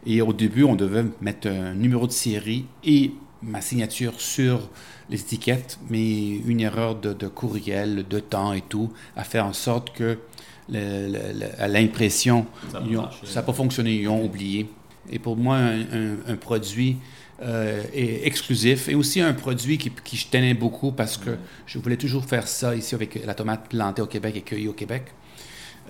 Et 0.07 0.23
au 0.23 0.33
début, 0.33 0.65
on 0.65 0.75
devait 0.75 1.05
mettre 1.21 1.49
un 1.49 1.75
numéro 1.75 2.07
de 2.07 2.13
série 2.13 2.65
et 2.85 3.13
ma 3.43 3.61
signature 3.61 4.19
sur 4.19 4.71
les 5.11 5.21
étiquettes, 5.21 5.79
mais 5.91 6.37
une 6.39 6.61
erreur 6.61 6.95
de, 6.95 7.13
de 7.13 7.29
courriel, 7.29 8.07
de 8.09 8.19
temps 8.19 8.55
et 8.55 8.63
tout, 8.63 8.91
a 9.15 9.25
fait 9.25 9.41
en 9.41 9.53
sorte 9.53 9.95
que 9.95 10.19
le- 10.71 11.09
le- 11.41 11.63
à 11.63 11.69
l'impression, 11.69 12.47
Ça 13.27 13.41
n'a 13.41 13.43
pas 13.47 13.53
fonctionné, 13.53 13.95
ils 13.97 14.09
ont 14.09 14.25
oublié. 14.25 14.69
Et 15.11 15.19
pour 15.19 15.37
moi, 15.37 15.57
un, 15.57 15.81
un- 15.81 16.17
un 16.27 16.37
produit 16.37 16.97
euh, 17.41 17.83
est 17.95 18.27
exclusif 18.27 18.89
et 18.89 18.95
aussi 18.97 19.21
un 19.21 19.33
produit 19.33 19.79
qui, 19.79 19.91
qui 20.05 20.17
je 20.17 20.27
tenais 20.29 20.55
beaucoup 20.55 20.91
parce 20.93 21.17
que 21.17 21.37
je 21.67 21.79
voulais 21.79 21.97
toujours 21.97 22.25
faire 22.25 22.49
ça 22.49 22.75
ici 22.75 22.95
avec 22.97 23.25
la 23.25 23.33
tomate 23.35 23.69
plantée 23.69 24.03
au 24.03 24.07
Québec 24.07 24.35
et 24.37 24.41
cueillie 24.43 24.67
au 24.69 24.73
Québec. 24.73 25.05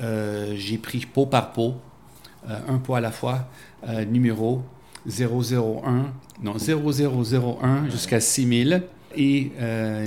Euh, 0.03 0.55
J'ai 0.57 0.79
pris 0.79 1.01
pot 1.07 1.27
par 1.27 1.53
pot, 1.53 1.75
euh, 2.49 2.59
un 2.69 2.77
pot 2.79 2.95
à 2.97 3.01
la 3.01 3.11
fois, 3.11 3.49
euh, 3.89 4.05
numéro 4.05 4.63
001, 5.09 6.13
non 6.43 6.55
0001 6.59 7.89
jusqu'à 7.91 8.21
6000 8.21 8.83
et 9.17 9.51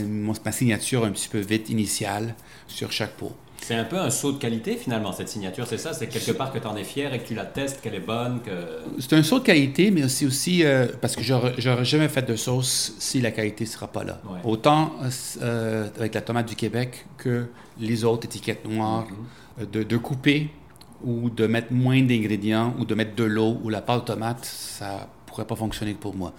ma 0.08 0.52
signature 0.52 1.04
un 1.06 1.12
petit 1.12 1.28
peu 1.28 1.40
vite 1.40 1.70
initiale 1.70 2.36
sur 2.68 2.92
chaque 2.92 3.14
pot. 3.18 3.36
C'est 3.64 3.76
un 3.76 3.84
peu 3.84 3.98
un 3.98 4.10
saut 4.10 4.32
de 4.32 4.38
qualité 4.38 4.76
finalement, 4.76 5.14
cette 5.14 5.30
signature, 5.30 5.66
c'est 5.68 5.78
ça? 5.78 5.94
C'est 5.94 6.08
quelque 6.08 6.32
part 6.32 6.52
que 6.52 6.60
tu 6.60 6.68
en 6.68 6.76
es 6.76 6.84
fier 6.84 7.14
et 7.14 7.20
que 7.20 7.28
tu 7.28 7.36
la 7.36 7.46
testes, 7.46 7.80
qu'elle 7.82 7.96
est 7.96 8.00
bonne, 8.00 8.42
que... 8.42 8.52
C'est 9.00 9.14
un 9.14 9.24
saut 9.24 9.40
de 9.40 9.46
qualité, 9.46 9.92
mais 9.92 10.10
c'est 10.10 10.26
aussi 10.26 10.64
euh, 10.66 10.88
parce 11.00 11.16
que 11.16 11.22
j'aurais 11.24 11.86
jamais 11.86 12.10
fait 12.10 12.24
de 12.24 12.36
sauce 12.36 12.94
si 13.00 13.22
la 13.22 13.32
qualité 13.32 13.64
ne 13.66 13.70
sera 13.70 13.88
pas 13.88 14.04
là. 14.04 14.20
Ouais. 14.26 14.40
Autant 14.44 14.94
euh, 15.42 15.88
avec 15.96 16.16
la 16.16 16.22
tomate 16.22 16.48
du 16.48 16.56
Québec 16.56 17.06
que 17.18 17.46
les 17.80 18.04
autres 18.04 18.26
étiquettes 18.26 18.68
noires, 18.68 19.06
Mm-hmm. 19.06 19.62
euh, 19.62 19.66
de, 19.72 19.84
de 19.84 19.98
couper 19.98 20.50
ou 21.04 21.30
de 21.30 21.48
mettre 21.48 21.72
moins 21.72 22.02
d'ingrédients 22.02 22.74
ou 22.80 22.86
de 22.86 22.96
mettre 22.96 23.16
de 23.16 23.24
l'eau 23.24 23.60
ou 23.64 23.70
la 23.70 23.82
pâte 23.82 24.06
tomate, 24.06 24.44
ça 24.44 25.08
pourrait 25.26 25.46
pas 25.46 25.56
fonctionner 25.56 25.94
pour 25.94 26.16
moi. 26.16 26.34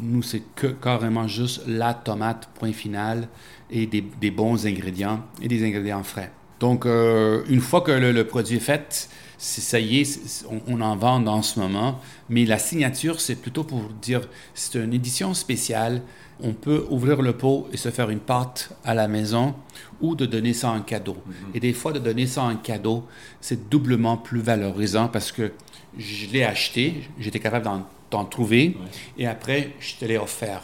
Nous, 0.00 0.22
c'est 0.22 0.42
que 0.54 0.68
carrément 0.68 1.26
juste 1.26 1.62
la 1.66 1.94
tomate, 1.94 2.48
point 2.54 2.72
final, 2.72 3.28
et 3.70 3.86
des, 3.86 4.02
des 4.20 4.30
bons 4.30 4.66
ingrédients 4.66 5.20
et 5.42 5.48
des 5.48 5.64
ingrédients 5.64 6.02
frais. 6.02 6.30
Donc, 6.60 6.86
euh, 6.86 7.42
une 7.48 7.60
fois 7.60 7.80
que 7.80 7.90
le, 7.90 8.12
le 8.12 8.24
produit 8.26 8.56
est 8.58 8.60
fait, 8.60 9.08
c'est- 9.38 9.60
ça 9.62 9.80
y 9.80 10.00
est, 10.00 10.44
on, 10.50 10.60
on 10.68 10.80
en 10.82 10.96
vend 10.96 11.26
en 11.26 11.42
ce 11.42 11.58
moment. 11.58 11.98
Mais 12.28 12.44
la 12.44 12.58
signature, 12.58 13.20
c'est 13.20 13.36
plutôt 13.36 13.64
pour 13.64 13.82
dire, 14.02 14.20
c'est 14.54 14.78
une 14.78 14.92
édition 14.92 15.32
spéciale. 15.34 16.02
On 16.42 16.52
peut 16.52 16.86
ouvrir 16.90 17.20
le 17.22 17.32
pot 17.34 17.68
et 17.72 17.76
se 17.76 17.90
faire 17.90 18.10
une 18.10 18.18
pâte 18.20 18.70
à 18.84 18.94
la 18.94 19.08
maison 19.08 19.54
ou 20.00 20.14
de 20.14 20.24
donner 20.26 20.52
ça 20.54 20.70
en 20.70 20.80
cadeau. 20.80 21.16
Et 21.54 21.60
des 21.60 21.72
fois, 21.72 21.92
de 21.92 21.98
donner 21.98 22.26
ça 22.26 22.42
en 22.42 22.56
cadeau, 22.56 23.04
c'est 23.40 23.68
doublement 23.68 24.16
plus 24.16 24.40
valorisant 24.40 25.08
parce 25.08 25.32
que 25.32 25.52
je 25.98 26.26
l'ai 26.32 26.44
acheté, 26.44 27.08
j'étais 27.18 27.40
capable 27.40 27.64
d'en, 27.64 27.86
d'en 28.10 28.24
trouver 28.24 28.76
et 29.18 29.26
après, 29.26 29.72
je 29.80 29.96
te 29.96 30.04
l'ai 30.06 30.16
offert. 30.18 30.62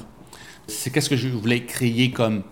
C'est 0.67 0.91
qu'est-ce 0.91 1.11
que 1.11 1.17
je 1.17 1.29
voulais 1.29 1.65
créer 1.65 2.11
comme 2.11 2.43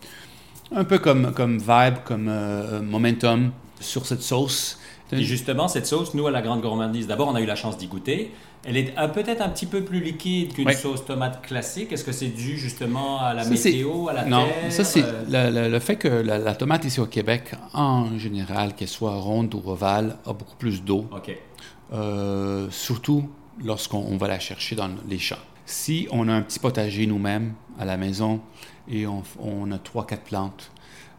un 0.75 0.85
peu 0.85 0.99
comme, 0.99 1.33
comme 1.33 1.59
vibe, 1.59 1.97
comme 2.05 2.27
euh, 2.29 2.83
momentum 2.83 3.53
sur 3.81 4.07
cette 4.07 4.23
sauce. 4.23 4.79
Et 5.13 5.23
justement, 5.23 5.69
cette 5.69 5.87
sauce, 5.87 6.15
nous, 6.15 6.27
à 6.27 6.31
la 6.33 6.43
Grande 6.43 6.61
Gourmandise, 6.61 7.07
d'abord, 7.07 7.29
on 7.29 7.35
a 7.37 7.41
eu 7.41 7.47
la 7.47 7.55
chance 7.55 7.79
d'y 7.79 7.87
goûter. 7.87 8.33
Elle 8.65 8.77
est 8.79 8.99
euh, 8.99 9.07
peut-être 9.09 9.43
un 9.43 9.49
petit 9.51 9.67
peu 9.67 9.83
plus 9.85 10.01
liquide 10.01 10.55
qu'une 10.55 10.67
Ouais. 10.67 10.75
sauce 10.75 11.05
tomate 11.05 11.43
classique. 11.43 11.93
Est-ce 11.93 12.03
que 12.03 12.11
c'est 12.13 12.29
dû 12.29 12.57
justement 12.59 13.21
à 13.21 13.35
la 13.35 13.45
Ça, 13.45 13.51
météo, 13.51 14.09
à 14.09 14.15
la 14.15 14.25
non, 14.25 14.47
terre? 14.47 14.73
ça 14.73 14.83
c'est 14.85 15.05
euh, 15.05 15.51
le, 15.53 15.63
le- 15.65 15.69
le 15.71 15.79
fait 15.79 15.97
que 15.97 16.09
la, 16.09 16.39
la 16.39 16.55
tomate 16.55 16.85
ici 16.87 16.99
au 16.99 17.07
Québec, 17.07 17.53
en 17.75 18.19
général, 18.19 18.75
qu'elle 18.75 18.89
soit 18.89 19.15
ronde 19.15 19.55
ou 19.55 19.63
ovale, 19.71 20.17
a 20.27 20.33
beaucoup 20.33 20.57
plus 20.57 20.83
d'eau, 20.83 21.07
OK. 21.15 21.37
euh, 21.93 22.67
surtout 22.71 23.29
lorsqu'on 23.63 23.99
on 23.99 24.17
va 24.17 24.29
la 24.29 24.41
chercher 24.41 24.75
dans 24.75 24.89
les 25.09 25.19
champs. 25.19 25.37
Si 25.67 26.09
on 26.11 26.29
a 26.29 26.33
un 26.33 26.43
petit 26.43 26.59
potager 26.59 27.07
nous-mêmes 27.07 27.53
à 27.79 27.85
la 27.85 27.97
maison 27.97 28.41
et 28.89 29.07
on, 29.07 29.71
a 29.71 29.79
trois, 29.79 30.07
quatre 30.07 30.25
plantes, 30.25 30.71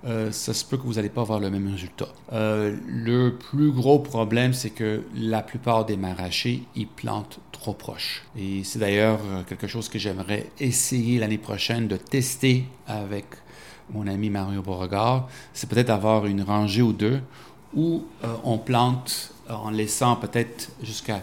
euh, 0.06 0.32
ça 0.32 0.54
se 0.54 0.64
peut 0.64 0.78
que 0.78 0.84
vous 0.84 0.94
n'allez 0.94 1.10
pas 1.10 1.22
avoir 1.22 1.40
le 1.40 1.50
même 1.50 1.72
résultat. 1.72 2.10
Euh, 2.32 2.76
le 2.88 3.36
plus 3.36 3.72
gros 3.72 4.00
problème, 4.00 4.54
c'est 4.54 4.70
que 4.70 5.04
la 5.16 5.42
plupart 5.42 5.86
des 5.86 5.98
maraîchers, 5.98 6.64
ils 6.76 6.88
plantent 6.88 7.40
trop 7.52 7.74
proche. 7.74 8.24
Et 8.38 8.64
c'est 8.64 8.80
d'ailleurs 8.80 9.20
euh, 9.26 9.44
quelque 9.44 9.68
chose 9.68 9.90
que 9.90 9.98
j'aimerais 9.98 10.50
essayer 10.60 11.18
l'année 11.18 11.40
prochaine 11.40 11.88
de 11.88 11.98
tester 11.98 12.66
avec 12.88 13.26
mon 13.92 14.06
ami 14.06 14.30
Mario 14.30 14.62
Beauregard. 14.62 15.28
C'est 15.54 15.70
peut-être 15.70 15.90
avoir 15.90 16.28
une 16.28 16.44
rangée 16.44 16.82
ou 16.82 16.94
deux 16.94 17.22
où 17.76 18.06
on 18.46 18.58
plante 18.58 19.34
en 19.50 19.70
laissant 19.70 20.16
peut-être 20.16 20.70
jusqu'à 20.82 21.22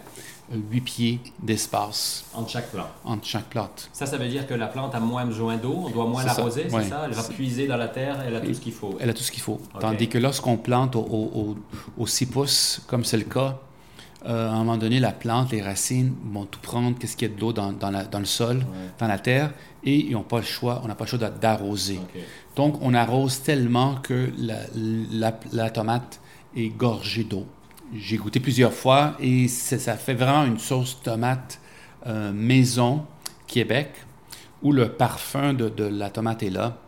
8 0.53 0.81
pieds 0.81 1.21
d'espace 1.43 2.25
Entre 2.35 2.51
chaque 2.51 2.71
plant. 2.71 2.87
entre 3.05 3.27
chaque 3.27 3.45
plante. 3.49 3.89
Ça, 3.93 4.07
ça 4.07 4.17
veut 4.17 4.29
dire 4.29 4.47
que 4.47 4.55
la 4.55 4.67
plante 4.67 4.95
a 4.95 5.01
moins 5.01 5.25
besoin 5.25 5.57
d'eau, 5.57 5.85
on 5.87 5.91
doit 5.91 6.07
moins 6.07 6.23
C'est 6.23 6.29
ça, 6.31 6.37
l'arroser, 6.39 6.65
c'est 6.69 6.75
ouais. 6.77 6.89
ça? 6.89 7.03
Elle 7.07 7.13
va 7.15 7.23
puiser 7.25 7.67
dans 7.67 7.77
la 7.77 7.89
terre, 7.89 8.17
elle 8.27 8.37
a 8.37 8.41
tout 8.41 8.55
ce 8.55 8.61
qu'il 8.61 8.73
faut. 8.73 8.97
Elle 9.01 9.11
a 9.11 9.15
tout 9.15 9.23
ce 9.23 9.33
qu'il 9.33 9.43
faut. 9.43 9.61
Tandis 9.81 10.09
que 10.09 10.19
lorsqu'on 10.19 10.57
plante 10.57 10.97
au, 10.97 11.01
au, 11.01 11.31
au- 11.41 11.57
au 12.03 12.07
6 12.07 12.27
pouces, 12.27 12.81
comme 12.87 13.05
c'est 13.05 13.17
le 13.19 13.25
cas, 13.25 13.59
euh, 14.27 14.49
à 14.49 14.53
un 14.53 14.59
moment 14.59 14.77
donné, 14.77 15.01
la 15.01 15.11
plante, 15.13 15.51
les 15.51 15.63
racines 15.63 16.15
vont 16.33 16.45
tout 16.45 16.61
prendre, 16.61 16.97
qu'est-ce 16.99 17.17
qu'il 17.17 17.29
y 17.29 17.33
a 17.33 17.35
de 17.35 17.41
l'eau 17.41 17.53
dans, 17.53 17.73
dans, 17.73 17.91
la- 17.91 18.05
dans 18.05 18.21
le 18.21 18.25
sol, 18.25 18.59
Ouais. 18.59 18.65
dans 19.01 19.09
la 19.09 19.19
terre, 19.19 19.53
et 19.85 19.97
ils 19.97 20.13
n'ont 20.13 20.23
pas 20.23 20.39
le 20.39 20.45
choix, 20.45 20.81
on 20.85 20.89
n'a 20.89 20.95
pas 20.95 21.05
le 21.05 21.11
choix 21.11 21.19
d'a- 21.19 21.31
d'arroser. 21.31 21.99
Donc, 22.55 22.77
on 22.83 22.95
arrose 22.95 23.43
tellement 23.43 23.97
que 23.97 24.31
la, 24.39 24.59
la- 24.75 25.41
la 25.53 25.71
tomate 25.71 26.21
est 26.55 26.69
gorgée 26.69 27.25
d'eau. 27.25 27.47
J'ai 27.95 28.17
goûté 28.17 28.41
plusieurs 28.41 28.73
fois 28.73 29.17
et 29.21 29.49
ça 29.49 29.97
fait 29.97 30.15
vraiment 30.15 30.47
une 30.47 30.59
sauce 30.59 30.99
tomate 31.03 31.61
euh, 32.07 32.33
maison 32.33 33.05
Québec 33.47 33.91
où 34.63 34.73
le 34.73 34.93
parfum 34.93 35.53
de, 35.53 35.69
de 35.69 35.85
la 35.85 36.09
tomate 36.09 36.43
est 36.43 36.51
là. 36.51 36.79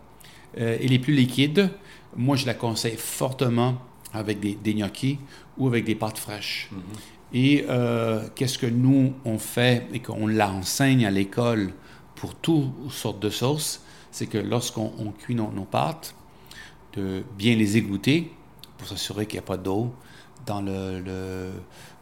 Euh, 0.59 0.79
elle 0.81 0.95
est 0.95 0.99
plus 0.99 1.15
liquide. 1.15 1.69
Moi, 2.17 2.37
je 2.37 2.47
la 2.47 2.55
conseille 2.55 2.97
fortement 2.97 3.77
avec 4.15 4.41
des, 4.41 4.55
des 4.55 4.73
gnocchis 4.73 5.19
ou 5.59 5.67
avec 5.67 5.85
des 5.85 5.95
pâtes 5.95 6.19
fraîches. 6.19 6.71
Et 7.35 7.67
euh, 7.69 8.27
qu'est-ce 8.35 8.57
que 8.57 8.67
nous, 8.67 9.13
on 9.27 9.39
fait 9.39 9.87
et 9.93 10.01
qu'on 10.01 10.27
l'enseigne 10.27 11.05
à 11.05 11.11
l'école 11.11 11.75
pour 12.15 12.35
toutes 12.35 12.73
sortes 12.91 13.21
de 13.21 13.29
sauces, 13.29 13.83
c'est 14.11 14.27
que 14.27 14.39
lorsqu'on 14.39 14.93
on 14.99 15.11
cuit 15.11 15.35
nos, 15.35 15.51
nos 15.51 15.65
pâtes, 15.65 16.15
de 16.95 17.25
bien 17.37 17.57
les 17.57 17.77
égoutter 17.77 18.33
pour 18.79 18.89
s'assurer 18.89 19.27
qu'il 19.27 19.35
n'y 19.35 19.45
a 19.45 19.47
pas 19.47 19.57
d'eau 19.59 19.93
dans 20.47 20.61
le, 20.61 21.01
le- 21.01 21.53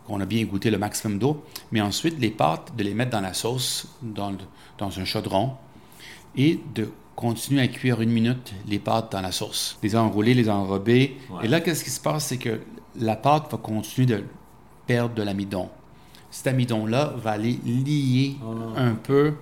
qu'on 0.06 0.20
a 0.20 0.26
bien 0.26 0.40
égoutter 0.40 0.70
le 0.70 0.78
maximum 0.78 1.18
d'eau, 1.18 1.44
mais 1.70 1.80
ensuite 1.80 2.18
les 2.18 2.30
pâtes, 2.30 2.72
de 2.76 2.82
les 2.82 2.92
mettre 2.94 3.10
dans 3.12 3.20
la 3.20 3.34
sauce, 3.34 3.86
dans, 4.02 4.30
le- 4.30 4.38
dans 4.78 4.98
un 4.98 5.04
chaudron, 5.04 5.52
et 6.36 6.58
de 6.74 6.90
continuer 7.14 7.60
à 7.62 7.68
cuire 7.68 8.00
une 8.00 8.10
minute 8.10 8.52
les 8.66 8.78
pâtes 8.78 9.12
dans 9.12 9.20
la 9.20 9.32
sauce. 9.32 9.78
Les 9.82 9.94
enrouler, 9.96 10.34
les 10.34 10.48
enrober. 10.48 11.18
Ouais. 11.30 11.44
Et 11.44 11.48
là, 11.48 11.60
qu'est-ce 11.60 11.84
qui 11.84 11.90
se 11.90 12.00
passe? 12.00 12.26
C'est 12.26 12.38
que 12.38 12.60
la 12.98 13.16
pâte 13.16 13.50
va 13.52 13.58
continuer 13.58 14.06
de 14.06 14.24
perdre 14.86 15.14
de 15.14 15.22
l'amidon. 15.22 15.68
Cet 16.30 16.46
amidon-là 16.46 17.12
va 17.18 17.32
aller 17.32 17.58
lier 17.64 18.36
Oh. 18.44 18.54
un 18.76 18.94
peu 18.94 19.34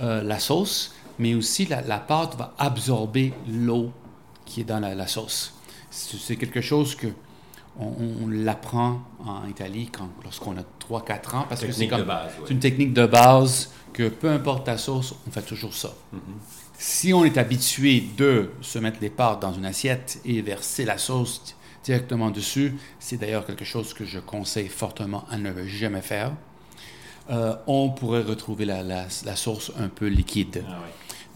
euh, 0.00 0.22
la 0.22 0.38
sauce, 0.38 0.94
mais 1.18 1.34
aussi 1.34 1.66
la, 1.66 1.82
la 1.82 1.98
pâte 1.98 2.36
va 2.36 2.54
absorber 2.58 3.34
l'eau 3.46 3.90
qui 4.46 4.62
est 4.62 4.64
dans 4.64 4.80
la, 4.80 4.94
la 4.94 5.06
sauce. 5.06 5.54
C'est 5.90 6.36
quelque 6.36 6.62
chose 6.62 6.94
que 6.94 7.08
on, 7.80 8.28
l'apprend 8.28 9.02
en 9.24 9.46
Italie 9.48 9.90
lorsqu'on 10.22 10.56
a 10.56 10.62
3-4 10.88 11.36
ans, 11.36 11.46
parce 11.48 11.62
que 11.62 11.72
c'est 11.72 11.88
comme 11.88 12.04
base, 12.04 12.32
une 12.48 12.58
technique 12.58 12.92
de 12.92 13.06
base 13.06 13.70
que 13.92 14.08
peu 14.08 14.30
importe 14.30 14.66
ta 14.66 14.78
sauce, 14.78 15.14
on 15.26 15.30
fait 15.30 15.42
toujours 15.42 15.74
ça. 15.74 15.92
Si 16.78 17.12
on 17.12 17.24
est 17.24 17.36
habitué 17.38 18.04
de 18.16 18.50
se 18.60 18.78
mettre 18.78 18.98
les 19.00 19.10
pâtes 19.10 19.40
dans 19.40 19.52
une 19.52 19.66
assiette 19.66 20.20
et 20.24 20.40
verser 20.40 20.84
la 20.84 20.98
sauce 20.98 21.56
directement 21.84 22.30
dessus. 22.30 22.74
C'est 22.98 23.16
d'ailleurs 23.16 23.46
quelque 23.46 23.64
chose 23.64 23.94
que 23.94 24.04
je 24.04 24.18
conseille 24.18 24.68
fortement 24.68 25.24
à 25.30 25.38
ne 25.38 25.66
jamais 25.66 26.02
faire. 26.02 26.32
Euh, 27.30 27.54
on 27.66 27.90
pourrait 27.90 28.22
retrouver 28.22 28.64
la, 28.64 28.82
la, 28.82 29.36
sauce 29.36 29.72
un 29.78 29.88
peu 29.88 30.06
liquide. 30.06 30.64
Ah 30.68 30.80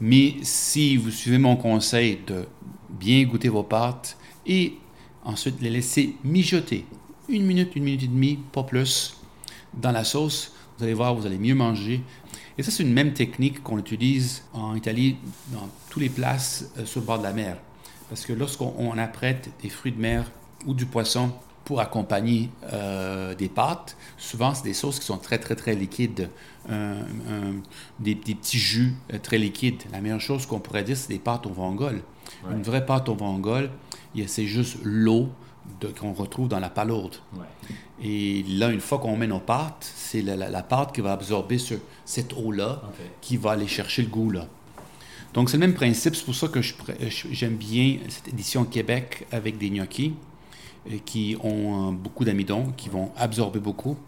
Mais 0.01 0.35
si 0.43 0.97
vous 0.97 1.11
suivez 1.11 1.39
mon 1.39 1.57
conseil 1.57 2.21
de 2.27 2.47
bien 2.91 3.23
goûter 3.25 3.49
vos 3.49 3.63
pâtes 3.63 4.17
et 4.47 4.75
ensuite 5.25 5.61
les 5.61 5.71
laisser 5.71 6.17
mijoter 6.25 6.87
une 7.29 7.45
minute, 7.45 7.75
une 7.77 7.85
minute 7.85 8.03
et 8.03 8.09
demie, 8.09 8.39
pas 8.53 8.63
plus, 8.63 9.17
dans 9.75 9.93
la 9.93 10.05
sauce, 10.05 10.53
vous 10.79 10.85
allez 10.85 10.95
voir, 10.95 11.15
vous 11.15 11.27
allez 11.27 11.39
mieux 11.39 11.55
manger. 11.55 12.03
Et 12.59 12.63
ça, 12.63 12.71
c'est 12.71 12.83
une 12.83 12.93
même 12.93 13.13
technique 13.13 13.63
qu'on 13.63 13.79
utilise 13.79 14.43
en 14.53 14.75
Italie 14.75 15.17
dans 15.53 15.69
toutes 15.91 16.03
les 16.03 16.09
places 16.09 16.71
euh, 16.79 16.85
sur 16.85 17.01
le 17.01 17.07
bord 17.07 17.19
de 17.19 17.25
la 17.25 17.33
mer. 17.33 17.57
Parce 18.09 18.25
que 18.27 18.33
lorsqu'on 18.33 18.97
apprête 18.99 19.51
des 19.63 19.69
fruits 19.69 19.93
de 19.93 20.01
mer 20.01 20.31
ou 20.67 20.75
du 20.75 20.87
poisson 20.87 21.33
pour 21.65 21.81
accompagner 21.81 22.51
euh, 22.73 23.35
des 23.35 23.49
pâtes, 23.49 23.97
souvent 24.19 24.55
c'est 24.55 24.65
des 24.65 24.75
sauces 24.75 25.01
qui 25.01 25.07
sont 25.07 25.17
très 25.17 25.39
très 25.39 25.57
très 25.57 25.75
liquides, 25.75 26.29
des, 27.99 28.15
petits 28.15 28.59
jus 28.59 28.93
euh, 29.13 29.19
très 29.19 29.39
liquides. 29.39 29.83
La 29.91 30.03
meilleure 30.03 30.21
chose 30.21 30.45
qu'on 30.45 30.61
pourrait 30.61 30.85
dire, 30.85 30.97
c'est 30.97 31.09
des 31.09 31.19
pâtes 31.19 31.47
au 31.47 31.51
vongole. 31.51 32.03
Une 32.51 32.63
vraie 32.63 32.85
pâte 32.85 33.09
au 33.09 33.15
vongole, 33.15 33.71
c'est 34.27 34.47
juste 34.47 34.79
l'eau 34.83 35.29
qu'on 35.99 36.13
retrouve 36.13 36.49
dans 36.49 36.61
la 36.61 36.71
palourde. 36.71 37.17
Et 38.03 38.45
là, 38.49 38.71
une 38.71 38.81
fois 38.81 38.99
qu'on 38.99 39.17
met 39.17 39.27
nos 39.27 39.41
pâtes, 39.41 39.91
c'est 39.97 40.23
la, 40.23 40.63
pâte 40.63 40.95
qui 40.95 41.01
va 41.01 41.13
absorber 41.13 41.59
cette 42.05 42.33
eau-là, 42.35 42.83
qui 43.21 43.37
va 43.37 43.53
aller 43.53 43.67
chercher 43.67 44.03
le 44.03 44.09
goût 44.09 44.31
là. 44.31 44.47
Donc 45.33 45.51
c'est 45.51 45.57
le 45.57 45.67
même 45.67 45.75
principe, 45.75 46.15
c'est 46.15 46.25
pour 46.25 46.35
ça 46.35 46.47
que 46.47 46.61
j'aime 46.63 47.57
bien 47.57 47.99
cette 48.09 48.29
édition 48.29 48.65
Québec 48.65 49.27
avec 49.33 49.59
des 49.59 49.69
gnocchis 49.69 50.15
euh, 50.89 50.99
qui 51.05 51.37
ont 51.43 51.89
euh, 51.89 51.93
beaucoup 51.93 52.25
d'amidon, 52.25 52.73
qui 52.77 52.89
vont 52.89 53.11
absorber 53.17 53.59
beaucoup 53.59 53.99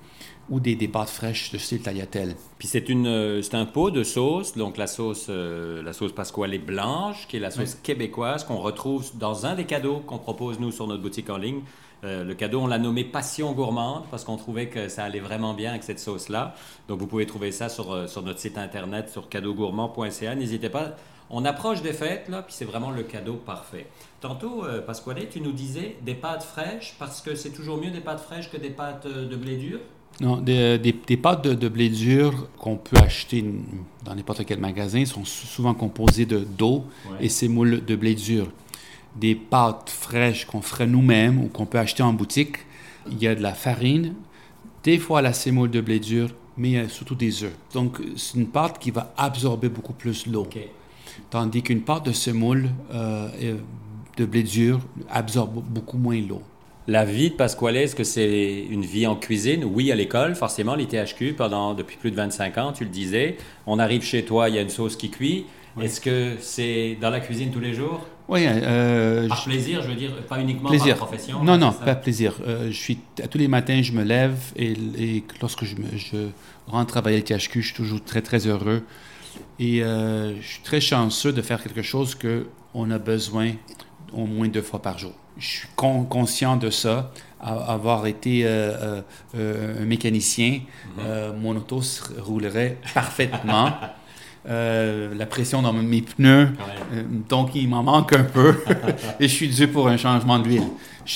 ou 0.51 0.61
des, 0.61 0.75
des 0.77 0.89
pâtes 0.89 1.11
fraîches 1.11 1.51
de 1.53 1.59
style 1.59 1.83
tagliatelle. 1.83 2.37
Puis 2.59 2.69
c'est 2.69 2.89
une 2.89 3.07
euh, 3.07 3.43
c'est 3.43 3.55
un 3.55 3.67
pot 3.67 3.91
de 3.91 4.03
sauce, 4.03 4.57
donc 4.57 4.77
la 4.77 4.87
sauce 4.87 5.29
la 5.29 5.93
sauce 5.93 6.13
pasquale 6.13 6.59
blanche, 6.59 7.27
qui 7.29 7.37
est 7.37 7.41
la 7.41 7.51
sauce 7.51 7.75
québécoise 7.83 8.45
qu'on 8.45 8.59
retrouve 8.59 9.11
dans 9.19 9.47
un 9.47 9.55
des 9.55 9.65
cadeaux 9.65 10.01
qu'on 10.01 10.19
propose 10.19 10.61
nous 10.61 10.73
sur 10.73 10.87
notre 10.87 11.03
boutique 11.03 11.31
en 11.31 11.39
ligne. 11.39 11.61
le 12.03 12.33
cadeau, 12.35 12.61
on 12.61 12.67
l'a 12.67 12.79
nommé 12.79 13.05
Passion 13.05 13.53
gourmande 13.53 14.05
parce 14.11 14.25
qu'on 14.25 14.37
trouvait 14.37 14.69
que 14.69 14.89
ça 14.89 15.05
allait 15.05 15.21
vraiment 15.21 15.55
bien 15.55 15.71
avec 15.71 15.83
cette 15.83 15.99
sauce-là. 15.99 16.55
Donc 16.89 17.01
vous 17.01 17.07
pouvez 17.07 17.27
trouver 17.27 17.51
ça 17.51 17.69
sur, 17.69 18.09
sur 18.09 18.23
notre 18.23 18.39
site 18.39 18.59
internet 18.59 19.09
sur 19.09 19.29
cadeaugourmand.ca. 19.29 20.35
N'hésitez 20.35 20.69
pas 20.69 20.97
on 21.31 21.45
approche 21.45 21.83
des 21.83 21.93
fêtes, 21.93 22.29
là, 22.29 22.43
puis 22.43 22.55
c'est 22.55 22.65
vraiment 22.65 22.91
le 22.91 23.03
cadeau 23.03 23.35
parfait. 23.35 23.87
Tantôt, 24.21 24.65
euh, 24.65 24.81
Pasquale, 24.81 25.29
tu 25.29 25.41
nous 25.41 25.53
disais 25.53 25.97
des 26.03 26.15
pâtes 26.15 26.45
fraîches, 26.45 26.95
parce 26.99 27.21
que 27.21 27.35
c'est 27.35 27.51
toujours 27.51 27.79
mieux 27.79 27.91
des 27.91 28.01
pâtes 28.01 28.21
fraîches 28.21 28.51
que 28.51 28.57
des 28.57 28.71
pâtes 28.71 29.07
euh, 29.07 29.29
de 29.29 29.37
blé 29.37 29.57
dur? 29.57 29.81
Non, 30.21 30.39
des, 30.39 30.93
pâtes 31.21 31.47
de, 31.47 31.69
blé 31.69 31.91
dur 31.91 32.49
qu'on 32.59 32.77
peut 32.77 32.97
acheter 32.97 33.45
dans 34.05 34.15
n'importe 34.15 34.47
quel 34.47 34.59
magasin 34.59 35.05
sont 35.05 35.25
souvent 35.25 35.75
composées 35.75 36.25
d'eau 36.25 36.85
et 37.21 37.49
moules 37.49 37.85
de 37.85 37.97
blé 37.97 38.15
dur. 38.15 38.49
Des 39.15 39.35
pâtes 39.35 39.91
fraîches 39.91 40.47
qu'on 40.47 40.63
ferait 40.63 40.87
nous-mêmes 40.87 41.43
ou 41.43 41.49
qu'on 41.49 41.67
peut 41.67 41.79
acheter 41.79 42.03
en 42.03 42.13
boutique, 42.13 42.57
il 43.11 43.23
y 43.23 43.27
a 43.27 43.35
de 43.35 43.43
la 43.43 43.53
farine, 43.53 44.15
des 44.85 44.99
fois 44.99 45.21
la 45.21 45.33
sémoule 45.33 45.71
de 45.71 45.81
blé 45.81 46.01
dur, 46.01 46.31
mais 46.57 46.89
surtout 46.89 47.15
des 47.15 47.45
œufs. 47.45 47.57
Donc, 47.75 48.01
c'est 48.17 48.39
une 48.39 48.47
pâte 48.47 48.79
qui 48.79 48.91
va 48.91 49.13
absorber 49.17 49.69
beaucoup 49.69 49.93
plus 49.93 50.27
l'eau 50.27 50.47
tandis 51.31 51.63
qu'une 51.63 51.83
pâte 51.83 52.07
de 52.07 52.13
semoule 52.13 52.69
euh, 52.93 53.59
de 54.17 54.25
blé 54.25 54.43
dur 54.43 54.81
absorbe 55.11 55.63
beaucoup 55.63 55.99
moins 55.99 56.21
l'eau. 56.21 56.43
La 56.89 57.05
vie 57.05 57.31
de 57.31 57.35
Pasquale, 57.35 57.77
est-ce 57.77 57.97
que 57.97 58.05
c'est 58.05 58.65
une 58.71 58.85
vie 58.85 59.07
en 59.07 59.17
cuisine? 59.17 59.65
Oui, 59.65 59.91
à 59.91 59.97
l'école, 59.97 60.37
forcément, 60.37 60.77
l'ITHQ, 60.77 61.35
pendant, 61.35 61.75
depuis 61.75 61.97
plus 61.97 62.13
de 62.13 62.17
25 62.17 62.59
ans, 62.59 62.73
tu 62.73 62.85
le 62.85 62.91
disais. 62.91 63.37
On 63.67 63.79
arrive 63.79 64.03
chez 64.03 64.25
toi, 64.25 64.49
il 64.49 64.55
y 64.55 64.59
a 64.59 64.63
une 64.63 64.71
sauce 64.71 64.95
qui 64.95 65.11
cuit. 65.11 65.47
Est-ce 65.81 66.01
que 66.01 66.37
c'est 66.41 66.97
dans 67.01 67.11
la 67.11 67.21
cuisine 67.21 67.51
tous 67.51 67.61
les 67.61 67.75
jours? 67.75 68.07
Oui. 68.29 68.45
Euh, 68.47 69.29
par 69.29 69.45
plaisir, 69.45 69.83
je 69.83 69.89
veux 69.89 69.95
dire, 69.95 70.11
pas 70.29 70.41
uniquement 70.41 70.69
plaisir. 70.69 70.97
par 70.97 71.09
profession. 71.09 71.43
Non, 71.43 71.59
non, 71.59 71.73
pas 71.73 71.97
plaisir. 71.97 72.35
Euh, 72.47 72.69
je 72.71 72.77
suis, 72.77 72.99
tous 73.31 73.39
les 73.39 73.49
matins, 73.49 73.83
je 73.83 73.93
me 73.93 74.03
lève 74.03 74.39
et, 74.57 75.23
lorsque 75.41 75.65
je, 75.65 75.75
je 75.97 76.29
rentre 76.67 76.87
travailler 76.87 77.17
à 77.17 77.19
l'ITHQ, 77.19 77.63
je 77.63 77.67
suis 77.67 77.77
toujours 77.77 78.03
très, 78.03 78.23
très 78.23 78.47
heureux 78.47 78.83
et 79.59 79.83
euh, 79.83 80.41
je 80.41 80.47
suis 80.47 80.63
très 80.63 80.81
chanceux 80.81 81.33
de 81.33 81.43
faire 81.43 81.63
quelque 81.63 81.83
chose 81.83 82.15
qu'on 82.15 82.91
a 82.91 82.99
besoin 82.99 83.53
au 84.17 84.27
moins 84.27 84.49
deux 84.49 84.63
fois 84.63 84.81
par 84.81 84.99
jour. 84.99 85.13
Je 85.39 85.47
suis 85.47 85.69
conscient 85.77 86.57
de 86.57 86.71
ça, 86.71 87.13
avoir 87.41 88.07
été 88.07 88.43
euh, 88.45 89.03
euh, 89.37 89.83
un 89.83 89.85
mécanicien, 89.85 90.61
mhm. 90.97 91.39
mon 91.41 91.57
auto 91.57 91.83
roulerait 92.19 92.79
parfaitement. 92.95 93.73
la 94.49 95.27
pression 95.27 95.61
dans 95.61 95.73
mes 95.73 96.03
pneus, 96.03 96.51
donc 97.29 97.57
il 97.57 97.69
m'en 97.69 97.83
manque 97.83 98.13
un 98.13 98.23
peu 98.23 98.55
et 99.21 99.27
je 99.27 99.35
suis 99.35 99.49
dû 99.49 99.67
pour 99.67 99.89
un 99.89 99.97
changement 99.97 100.39
d'huile. 100.39 100.63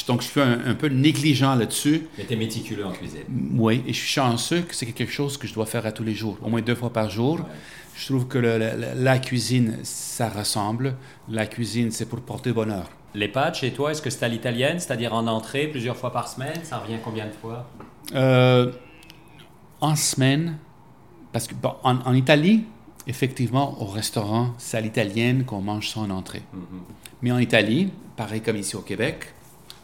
Donc 0.06 0.22
je 0.22 0.26
suis 0.26 0.40
un, 0.40 0.74
peu 0.74 0.88
négligent 0.88 1.54
là-dessus. 1.54 2.08
Mais 2.18 2.24
tu 2.24 2.32
es 2.32 2.36
méticuleux 2.36 2.86
en 2.86 2.92
cuisine. 2.92 3.22
Oui, 3.56 3.82
et 3.86 3.92
je 3.92 3.98
suis 3.98 4.08
chanceux 4.08 4.62
que 4.62 4.74
c'est 4.74 4.86
quelque 4.86 5.12
chose 5.12 5.36
que 5.36 5.46
je 5.46 5.54
dois 5.54 5.66
faire 5.66 5.86
à 5.86 5.92
tous 5.92 6.04
les 6.04 6.14
jours, 6.14 6.38
au 6.42 6.48
moins 6.48 6.60
deux 6.60 6.74
fois 6.74 6.92
par 6.92 7.10
jour. 7.10 7.40
Je 8.00 8.06
trouve 8.06 8.28
que 8.28 8.38
la, 8.38 9.18
cuisine, 9.18 9.76
ça 9.82 10.30
ressemble. 10.30 10.94
La 11.28 11.44
cuisine, 11.44 11.90
c'est 11.90 12.06
pour 12.06 12.20
porter 12.22 12.50
bonheur. 12.50 12.88
Les 13.14 13.28
pâtes, 13.28 13.56
chez 13.56 13.72
toi, 13.72 13.90
est-ce 13.90 14.00
que 14.00 14.08
c'est 14.08 14.24
à 14.24 14.28
l'italienne, 14.28 14.80
c'est-à-dire 14.80 15.12
en 15.12 15.26
entrée 15.26 15.66
plusieurs 15.66 15.98
fois 15.98 16.10
par 16.10 16.26
semaine? 16.26 16.56
Ça 16.62 16.78
revient 16.78 16.96
combien 17.04 17.26
de 17.26 17.32
fois? 17.32 17.68
Euh, 18.14 18.72
En 19.82 19.96
semaine, 19.96 20.56
parce 21.32 21.46
que 21.46 21.54
en, 21.82 22.14
Italie, 22.14 22.64
effectivement, 23.06 23.82
au 23.82 23.86
restaurant, 23.86 24.54
c'est 24.56 24.78
à 24.78 24.80
l'italienne 24.80 25.44
qu'on 25.44 25.60
mange 25.60 25.90
ça 25.90 26.00
en 26.00 26.08
entrée. 26.08 26.42
Mhm. 26.54 26.80
Mais 27.20 27.32
en 27.32 27.38
Italie, 27.38 27.90
pareil 28.16 28.40
comme 28.40 28.56
ici 28.56 28.76
au 28.76 28.82
Québec, 28.82 29.26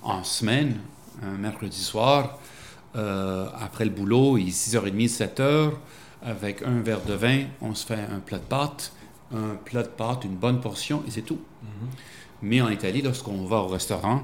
en 0.03 0.25
semaine, 0.25 0.77
un 1.23 1.37
mercredi 1.37 1.81
soir, 1.81 2.39
euh, 2.95 3.47
après 3.61 3.85
le 3.85 3.91
boulot, 3.91 4.39
il 4.39 4.49
est 4.49 4.53
6h30, 4.53 5.07
7h, 5.11 5.73
avec 6.27 6.63
un 6.63 6.81
verre 6.81 7.03
de 7.03 7.15
vin, 7.15 7.45
on 7.63 7.75
se 7.75 7.87
fait 7.87 7.95
un 7.95 8.19
plat 8.19 8.39
de 8.39 8.45
pâtes, 8.45 8.93
un 9.33 9.55
plat 9.65 9.85
de 9.85 9.89
pâtes, 9.89 10.25
une 10.25 10.35
bonne 10.35 10.61
portion, 10.61 11.03
et 11.07 11.11
c'est 11.11 11.23
tout. 11.23 11.39
Mhm. 11.63 11.89
Mais 12.43 12.61
en 12.61 12.69
Italie, 12.69 13.01
lorsqu'on 13.01 13.47
va 13.47 13.59
au 13.59 13.69
restaurant, 13.69 14.23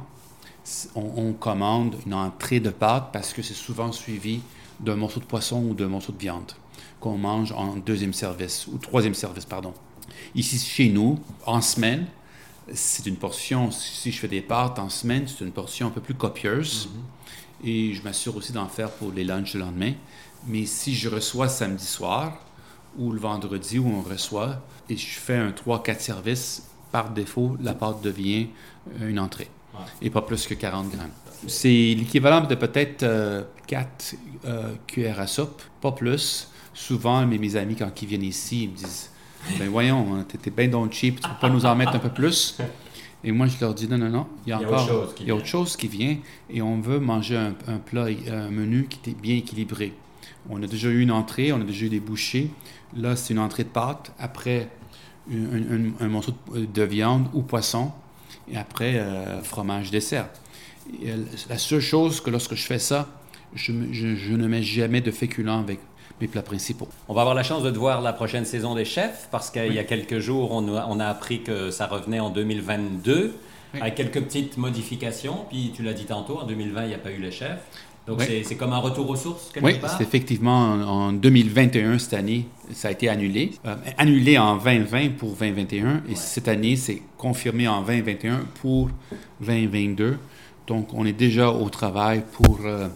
on, 0.94 1.32
commande 1.32 1.96
une 2.06 2.14
entrée 2.14 2.60
de 2.60 2.70
pâtes 2.70 3.08
parce 3.12 3.32
que 3.32 3.42
c'est 3.42 3.54
souvent 3.54 3.90
suivi 3.90 4.42
d'un 4.80 4.96
morceau 4.96 5.20
de 5.20 5.24
poisson 5.24 5.64
ou 5.64 5.74
d'un 5.74 5.88
morceau 5.88 6.12
de 6.12 6.18
viande 6.18 6.52
qu'on 7.00 7.18
mange 7.18 7.50
en 7.52 7.76
deuxième 7.76 8.12
service, 8.12 8.68
ou 8.68 8.78
troisième 8.78 9.14
service, 9.14 9.44
pardon. 9.44 9.74
Ici, 10.36 10.58
chez 10.58 10.88
nous, 10.88 11.18
en 11.46 11.60
semaine, 11.60 12.06
c'est 12.72 13.06
une 13.06 13.16
portion, 13.16 13.72
si 13.72 14.12
je 14.12 14.18
fais 14.18 14.28
des 14.28 14.40
pâtes 14.40 14.78
en 14.78 14.88
semaine, 14.88 15.26
c'est 15.26 15.44
une 15.44 15.50
portion 15.50 15.88
un 15.88 15.90
peu 15.90 16.00
plus 16.00 16.14
copieuse. 16.14 16.88
Mhm. 16.92 17.68
Et 17.68 17.94
je 17.94 18.02
m'assure 18.02 18.36
aussi 18.36 18.52
d'en 18.52 18.68
faire 18.68 18.90
pour 18.90 19.12
les 19.12 19.24
lunchs 19.24 19.54
le 19.54 19.60
lendemain. 19.60 19.92
Mais 20.46 20.66
si 20.66 20.94
je 20.94 21.08
reçois 21.08 21.48
samedi 21.48 21.86
soir 21.86 22.38
ou 22.98 23.12
le 23.12 23.18
vendredi 23.18 23.78
où 23.78 23.88
on 23.88 24.02
reçoit 24.02 24.60
et 24.88 24.96
je 24.96 25.18
fais 25.18 25.36
un 25.36 25.50
3-4 25.50 26.00
services, 26.00 26.62
par 26.92 27.10
défaut, 27.10 27.56
la 27.60 27.74
pâte 27.74 28.02
devient 28.02 28.48
euh, 29.00 29.08
une 29.08 29.18
entrée 29.18 29.48
et 30.02 30.10
pas 30.10 30.20
plus 30.20 30.46
que 30.46 30.52
40 30.54 30.90
grammes. 30.90 31.10
C'est 31.48 31.68
l'équivalent 31.68 32.42
de 32.42 32.54
peut-être 32.54 32.98
4 32.98 33.04
euh, 33.04 33.44
euh, 34.44 34.74
cuillères 34.86 35.18
à 35.18 35.26
soupe, 35.26 35.62
pas 35.80 35.92
plus. 35.92 36.48
Souvent, 36.74 37.26
mes, 37.26 37.38
mes 37.38 37.56
amis, 37.56 37.74
quand 37.74 37.90
ils 38.02 38.08
viennent 38.08 38.22
ici, 38.22 38.64
ils 38.64 38.70
me 38.70 38.76
disent 38.76 39.10
Ben 39.58 39.68
voyons, 39.68 40.14
hein, 40.14 40.24
t'étais 40.28 40.50
bien 40.50 40.68
donc 40.68 40.92
cheap, 40.92 41.20
tu 41.20 41.28
peux 41.28 41.34
pas 41.40 41.48
nous 41.48 41.64
en 41.64 41.74
mettre 41.74 41.94
un 41.94 41.98
peu 41.98 42.10
plus 42.10 42.58
Et 43.24 43.32
moi, 43.32 43.46
je 43.46 43.58
leur 43.60 43.74
dis 43.74 43.88
non, 43.88 43.98
non, 43.98 44.10
non, 44.10 44.26
il 44.46 44.50
y 44.50 44.52
a, 44.52 44.58
encore 44.58 44.74
autre 44.74 44.88
chose 44.88 45.14
qui, 45.14 45.22
il 45.22 45.28
y 45.28 45.30
a 45.30 45.34
autre 45.34 45.46
chose 45.46 45.76
qui 45.76 45.88
vient 45.88 46.16
et 46.50 46.62
on 46.62 46.80
veut 46.80 47.00
manger 47.00 47.36
un, 47.36 47.54
un 47.66 47.78
plat, 47.78 48.06
un 48.30 48.50
menu 48.50 48.86
qui 48.88 49.10
est 49.10 49.14
bien 49.14 49.36
équilibré. 49.36 49.94
On 50.50 50.62
a 50.62 50.66
déjà 50.66 50.88
eu 50.88 51.00
une 51.00 51.12
entrée, 51.12 51.52
on 51.52 51.60
a 51.60 51.64
déjà 51.64 51.86
eu 51.86 51.88
des 51.88 52.00
bouchées. 52.00 52.50
Là, 52.96 53.16
c'est 53.16 53.32
une 53.32 53.40
entrée 53.40 53.64
de 53.64 53.68
pâte. 53.68 54.12
Après, 54.18 54.68
un, 55.30 56.08
morceau 56.08 56.32
de, 56.54 56.82
viande 56.82 57.28
ou 57.32 57.42
poisson. 57.42 57.92
Et 58.50 58.56
après, 58.56 58.96
euh, 58.96 59.42
fromage 59.42 59.90
dessert. 59.90 60.28
La 61.48 61.58
seule 61.58 61.80
chose 61.80 62.20
que 62.20 62.30
lorsque 62.30 62.54
je 62.54 62.66
fais 62.66 62.80
ça, 62.80 63.08
je, 63.54 63.72
ne 63.72 64.48
mets 64.48 64.62
jamais 64.62 65.00
de 65.00 65.10
féculents 65.10 65.60
avec 65.60 65.78
mes 66.20 66.26
plats 66.26 66.42
principaux. 66.42 66.88
On 67.08 67.14
va 67.14 67.22
avoir 67.22 67.34
la 67.34 67.42
chance 67.42 67.62
de 67.62 67.70
te 67.70 67.78
voir 67.78 68.00
la 68.00 68.12
prochaine 68.12 68.44
saison 68.44 68.74
des 68.74 68.84
chefs 68.84 69.28
parce 69.30 69.50
qu'il 69.50 69.72
y 69.72 69.78
a 69.78 69.84
quelques 69.84 70.18
jours, 70.18 70.50
on 70.52 70.76
a, 70.76 70.86
on 70.88 70.98
a, 71.00 71.06
appris 71.06 71.42
que 71.42 71.70
ça 71.70 71.86
revenait 71.86 72.20
en 72.20 72.30
2022 72.30 73.34
avec 73.74 73.94
quelques 73.94 74.20
petites 74.22 74.56
modifications. 74.56 75.46
Puis 75.48 75.72
tu 75.74 75.82
l'as 75.82 75.94
dit 75.94 76.04
tantôt, 76.04 76.38
en 76.38 76.46
2020, 76.46 76.82
il 76.82 76.88
n'y 76.88 76.94
a 76.94 76.98
pas 76.98 77.10
eu 77.10 77.20
les 77.20 77.30
chefs. 77.30 77.60
Donc 78.06 78.20
c'est 78.22 78.56
comme 78.56 78.72
un 78.72 78.78
retour 78.78 79.08
aux 79.10 79.16
sources 79.16 79.50
quelque 79.52 79.64
oui, 79.64 79.74
c'est 79.96 80.02
effectivement 80.02 80.72
en, 80.72 81.12
2021 81.12 81.98
cette 81.98 82.14
année, 82.14 82.46
ça 82.72 82.88
a 82.88 82.90
été 82.90 83.08
annulé. 83.08 83.52
Euh, 83.64 83.76
annulé 83.96 84.38
en 84.38 84.56
2020 84.56 85.10
pour 85.10 85.36
2021 85.36 86.02
et 86.08 86.16
cette 86.16 86.48
année 86.48 86.74
c'est 86.74 87.00
confirmé 87.16 87.68
en 87.68 87.82
2021 87.82 88.46
pour 88.60 88.90
2022. 89.40 90.18
Donc, 90.66 90.94
on 90.94 91.04
est 91.04 91.12
déjà 91.12 91.50
au 91.50 91.68
travail 91.70 92.22
pour 92.32 92.58
euh, 92.64 92.88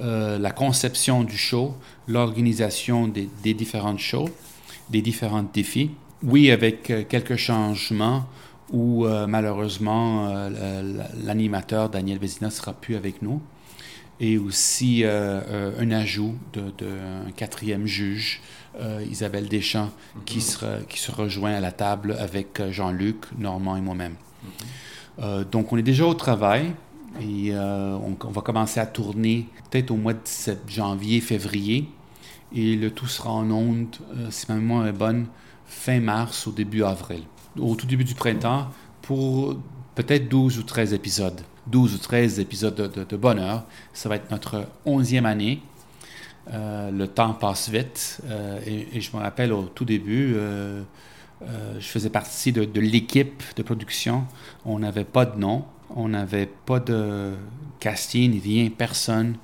euh, 0.00 0.38
la 0.38 0.50
conception 0.50 1.22
du 1.22 1.36
show, 1.36 1.74
l'organisation 2.08 3.08
des, 3.08 3.28
des 3.42 3.54
différentes 3.54 3.98
shows, 3.98 4.28
des 4.88 5.02
différents 5.02 5.42
défis. 5.42 5.90
Oui, 6.22 6.50
avec 6.50 7.08
quelques 7.08 7.36
changements 7.36 8.26
où 8.70 9.06
malheureusement 9.26 10.48
l'animateur 11.24 11.88
Daniel 11.88 12.18
Vézina 12.18 12.48
ne 12.48 12.52
sera 12.52 12.72
plus 12.72 12.94
avec 12.94 13.22
nous. 13.22 13.40
Et 14.20 14.36
aussi 14.36 15.04
euh, 15.04 15.40
euh, 15.48 15.80
un 15.80 15.90
ajout 15.90 16.34
d'un 16.52 16.72
de, 16.76 17.30
quatrième 17.36 17.86
juge, 17.86 18.42
euh, 18.78 19.02
Isabelle 19.10 19.48
Deschamps, 19.48 19.90
qui, 20.26 20.40
sera, 20.40 20.78
qui 20.88 20.98
se 20.98 21.10
rejoint 21.10 21.54
à 21.54 21.60
la 21.60 21.72
table 21.72 22.14
avec 22.18 22.62
Jean-Luc, 22.70 23.24
Normand 23.38 23.76
et 23.76 23.80
moi-même. 23.80 24.16
Euh, 25.20 25.44
donc 25.44 25.72
on 25.72 25.76
est 25.76 25.82
déjà 25.82 26.06
au 26.06 26.14
travail 26.14 26.72
et 27.20 27.52
euh, 27.52 27.96
on, 27.96 28.16
on 28.24 28.30
va 28.30 28.40
commencer 28.40 28.80
à 28.80 28.86
tourner 28.86 29.46
peut-être 29.70 29.90
au 29.90 29.96
mois 29.96 30.14
de 30.14 30.20
janvier, 30.68 31.20
février. 31.20 31.88
Et 32.54 32.74
le 32.76 32.90
tout 32.90 33.06
sera 33.06 33.30
en 33.30 33.50
ondes, 33.50 33.96
euh, 34.16 34.28
si 34.30 34.46
ma 34.48 34.56
mémoire 34.56 34.86
est 34.86 34.92
bonne, 34.92 35.26
fin 35.66 36.00
mars 36.00 36.46
au 36.46 36.52
début 36.52 36.82
avril. 36.82 37.22
Au 37.58 37.74
tout 37.74 37.86
début 37.86 38.04
du 38.04 38.14
printemps, 38.14 38.68
pour 39.02 39.56
peut-être 39.94 40.28
12 40.28 40.58
ou 40.58 40.62
13 40.62 40.94
épisodes. 40.94 41.40
12 41.66 41.94
ou 41.94 41.98
13 41.98 42.40
épisodes 42.40 42.74
de, 42.74 42.86
de- 42.86 43.04
de 43.04 43.16
bonheur. 43.16 43.64
Ça 43.92 44.08
va 44.08 44.16
être 44.16 44.30
notre 44.30 44.66
11e 44.86 45.24
année. 45.24 45.62
Euh, 46.52 46.90
le 46.90 47.06
temps 47.06 47.34
passe 47.34 47.68
vite. 47.68 48.20
euh, 48.28 48.58
et, 48.66 48.88
et 48.96 49.00
je 49.00 49.14
me 49.16 49.22
rappelle 49.22 49.52
au 49.52 49.64
tout 49.64 49.84
début, 49.84 50.32
euh, 50.36 50.82
je 51.78 51.86
faisais 51.86 52.10
partie 52.10 52.52
de, 52.52 52.64
de 52.64 52.80
l'équipe 52.80 53.42
de 53.56 53.62
production. 53.62 54.24
On 54.64 54.78
n'avait 54.78 55.04
pas 55.04 55.24
de 55.26 55.38
nom, 55.38 55.64
on 55.94 56.08
n'avait 56.08 56.46
pas 56.46 56.80
de 56.80 57.32
casting, 57.78 58.40
rien, 58.42 58.68
personne. 58.70 59.36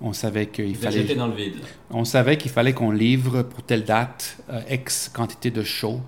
On 0.00 0.12
savait 0.12 0.46
qu'il 0.46 0.76
fallait. 0.76 1.02
jeté 1.02 1.14
dans 1.14 1.26
le 1.28 1.34
vide. 1.34 1.54
On 1.90 2.04
savait 2.04 2.36
qu'il 2.36 2.50
fallait 2.50 2.72
qu'on 2.74 2.90
livre 2.90 3.42
pour 3.42 3.62
telle 3.62 3.84
date 3.84 4.36
X 4.70 5.08
quantité 5.12 5.50
de 5.50 5.62
shows 5.62 6.00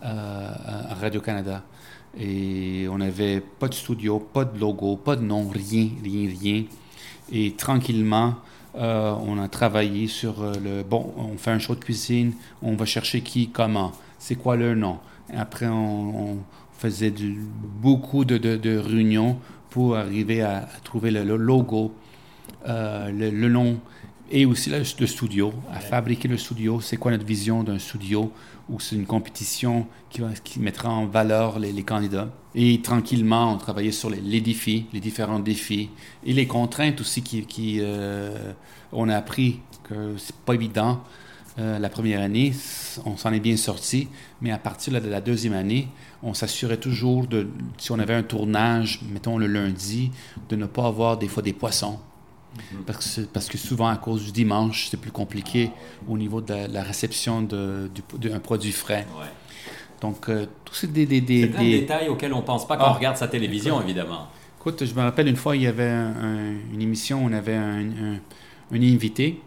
à 0.00 0.94
Radio-Canada. 1.00 1.62
Et 2.18 2.86
on 2.90 2.98
n'avait 2.98 3.40
pas 3.40 3.68
de 3.68 3.74
studio, 3.74 4.18
pas 4.18 4.44
de 4.44 4.58
logo, 4.58 4.96
pas 4.96 5.16
de 5.16 5.22
nom, 5.22 5.48
rien, 5.48 5.88
rien, 6.02 6.30
rien. 6.40 6.64
Et 7.32 7.52
tranquillement, 7.52 8.34
euh, 8.76 9.14
on 9.26 9.38
a 9.38 9.48
travaillé 9.48 10.06
sur 10.08 10.42
euh, 10.42 10.52
le 10.62 10.82
bon, 10.82 11.12
on 11.16 11.36
fait 11.36 11.50
un 11.50 11.58
show 11.58 11.74
de 11.74 11.80
cuisine, 11.84 12.32
on 12.62 12.74
va 12.74 12.84
chercher 12.84 13.20
qui, 13.20 13.48
comment, 13.48 13.92
c'est 14.18 14.34
quoi 14.36 14.56
leur 14.56 14.76
nom. 14.76 14.98
Après, 15.32 15.66
on, 15.66 16.38
faisait 16.76 17.14
beaucoup 17.80 18.24
de, 18.24 18.36
de- 18.36 18.76
réunions 18.76 19.38
pour 19.70 19.96
arriver 19.96 20.42
à, 20.42 20.68
trouver 20.82 21.10
le, 21.10 21.22
le 21.24 21.36
logo, 21.36 21.94
euh, 22.68 23.10
le, 23.10 23.30
le 23.30 23.48
nom 23.48 23.78
et 24.30 24.46
aussi 24.46 24.70
le, 24.70 24.84
studio, 25.06 25.52
à 25.72 25.80
fabriquer 25.80 26.28
le 26.28 26.36
studio. 26.36 26.80
C'est 26.80 26.96
quoi 26.96 27.10
notre 27.12 27.26
vision 27.26 27.62
d'un 27.62 27.78
studio 27.78 28.32
où 28.68 28.80
c'est 28.80 28.96
une 28.96 29.06
compétition 29.06 29.86
qui, 30.08 30.20
va- 30.20 30.32
qui 30.42 30.60
mettra 30.60 30.90
en 30.90 31.06
valeur 31.06 31.58
les, 31.58 31.82
candidats? 31.82 32.30
Et 32.54 32.80
tranquillement, 32.80 33.52
on 33.52 33.58
travaillait 33.58 33.92
sur 33.92 34.10
les, 34.10 34.40
défis, 34.40 34.86
les 34.92 35.00
différents 35.00 35.40
défis 35.40 35.90
et 36.24 36.32
les 36.32 36.46
contraintes 36.46 37.00
aussi 37.00 37.22
qui, 37.22 37.44
qui 37.44 37.78
euh, 37.80 38.52
on 38.92 39.08
a 39.08 39.16
appris 39.16 39.60
que 39.82 40.16
c'est 40.16 40.36
pas 40.36 40.54
évident. 40.54 41.02
Euh, 41.58 41.78
la 41.78 41.88
première 41.88 42.20
année, 42.20 42.52
on 43.04 43.16
s'en 43.16 43.32
est 43.32 43.38
bien 43.40 43.56
sorti, 43.56 44.08
mais 44.40 44.50
à 44.50 44.58
partir 44.58 45.00
de 45.00 45.08
la 45.08 45.20
deuxième 45.20 45.52
année, 45.52 45.88
on 46.22 46.34
s'assurait 46.34 46.78
toujours 46.78 47.28
de, 47.28 47.46
si 47.78 47.92
on 47.92 47.98
avait 48.00 48.14
un 48.14 48.24
tournage, 48.24 49.00
mettons 49.12 49.38
le 49.38 49.46
lundi, 49.46 50.10
de 50.48 50.56
ne 50.56 50.66
pas 50.66 50.86
avoir 50.86 51.16
des 51.16 51.28
fois 51.28 51.44
des 51.44 51.52
poissons. 51.52 52.00
Parce 52.86 52.98
que, 52.98 53.04
c'est- 53.04 53.30
parce 53.32 53.48
que 53.48 53.58
souvent, 53.58 53.88
à 53.88 53.96
cause 53.96 54.24
du 54.26 54.32
dimanche, 54.32 54.88
c'est 54.90 54.96
plus 54.96 55.10
compliqué 55.12 55.70
au 56.08 56.16
niveau 56.18 56.40
de 56.40 56.52
la, 56.52 56.68
la 56.68 56.82
réception 56.82 57.42
de- 57.42 57.90
du- 57.94 58.28
d'un 58.28 58.38
produit 58.40 58.72
frais. 58.72 59.06
Ouais. 59.18 59.26
Donc, 60.00 60.28
euh, 60.28 60.46
des, 60.84 61.06
des, 61.06 61.20
des- 61.20 61.42
C'est 61.42 61.48
plein 61.48 61.60
de 61.60 61.64
des- 61.64 61.80
détails 61.80 62.08
auxquels 62.08 62.32
on 62.34 62.42
pense 62.42 62.66
pas 62.66 62.76
quand 62.76 62.84
Ah. 62.86 62.90
on 62.92 62.94
regarde 62.94 63.16
sa 63.16 63.28
télévision, 63.28 63.80
évidemment. 63.82 64.28
Écoute, 64.60 64.84
je 64.84 64.94
me 64.94 65.00
rappelle 65.02 65.28
une 65.28 65.36
fois, 65.36 65.56
il 65.56 65.62
y 65.62 65.66
avait 65.66 65.88
un- 65.88 66.14
un- 66.16 66.56
une 66.72 66.80
émission, 66.82 67.24
on 67.24 67.32
avait 67.32 67.54
un, 67.54 67.80
un- 67.90 68.20
invité 68.72 69.40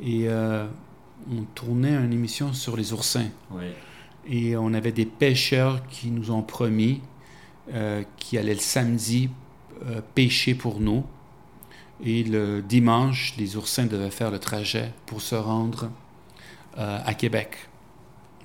et 0.00 0.24
euh, 0.28 0.66
on 1.30 1.42
tournait 1.54 1.94
une 1.94 2.12
émission 2.12 2.52
sur 2.52 2.76
les 2.76 2.92
oursins. 2.92 3.28
Oui. 3.52 3.64
Et 4.28 4.56
on 4.56 4.74
avait 4.74 4.92
des 4.92 5.06
pêcheurs 5.06 5.86
qui 5.88 6.10
nous 6.10 6.30
ont 6.30 6.42
promis 6.42 7.00
euh, 7.72 8.02
qui 8.18 8.36
allaient 8.38 8.54
le 8.54 8.60
samedi 8.60 9.30
euh, 9.86 10.00
pêcher 10.14 10.54
pour 10.54 10.80
nous. 10.80 11.04
Et 12.04 12.24
le 12.24 12.62
dimanche, 12.62 13.34
les 13.36 13.56
oursins 13.56 13.86
devaient 13.86 14.10
faire 14.10 14.30
le 14.30 14.38
trajet 14.38 14.92
pour 15.06 15.20
se 15.20 15.34
rendre 15.34 15.90
euh, 16.78 16.98
à 17.04 17.14
Québec. 17.14 17.56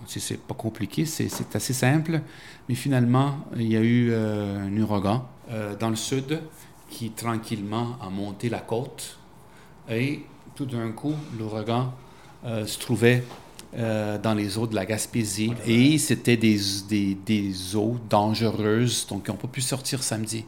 C'est- 0.08 0.38
pas 0.40 0.54
compliqué, 0.54 1.06
c'est 1.06 1.56
assez 1.56 1.74
simple. 1.74 2.22
Mais 2.68 2.76
finalement, 2.76 3.38
il 3.56 3.72
y 3.72 3.78
a 3.78 3.82
eu 3.82 4.10
euh, 4.12 4.68
un 4.68 4.78
ouragan 4.82 5.28
euh, 5.52 5.76
dans 5.76 5.90
le 5.90 5.96
sud 5.96 6.42
qui 6.90 7.12
tranquillement 7.12 7.98
a 8.02 8.10
monté 8.10 8.50
la 8.50 8.60
côte. 8.60 9.18
Et 9.90 10.22
tout 10.56 10.66
d'un 10.66 10.92
coup, 10.92 11.14
l'ouragan 11.38 11.94
se 12.44 12.78
trouvait 12.78 13.24
dans 13.74 14.34
les 14.38 14.58
eaux 14.58 14.68
de 14.68 14.76
la 14.76 14.86
Gaspésie. 14.86 15.52
Et 15.66 15.98
c'était 15.98 16.38
des, 16.38 16.60
des, 16.88 17.16
des 17.16 17.76
eaux 17.76 17.98
dangereuses, 18.10 19.06
donc 19.08 19.26
ils 19.28 19.32
n'ont 19.32 19.38
pas 19.38 19.48
pu 19.48 19.62
sortir 19.62 20.02
samedi. 20.04 20.46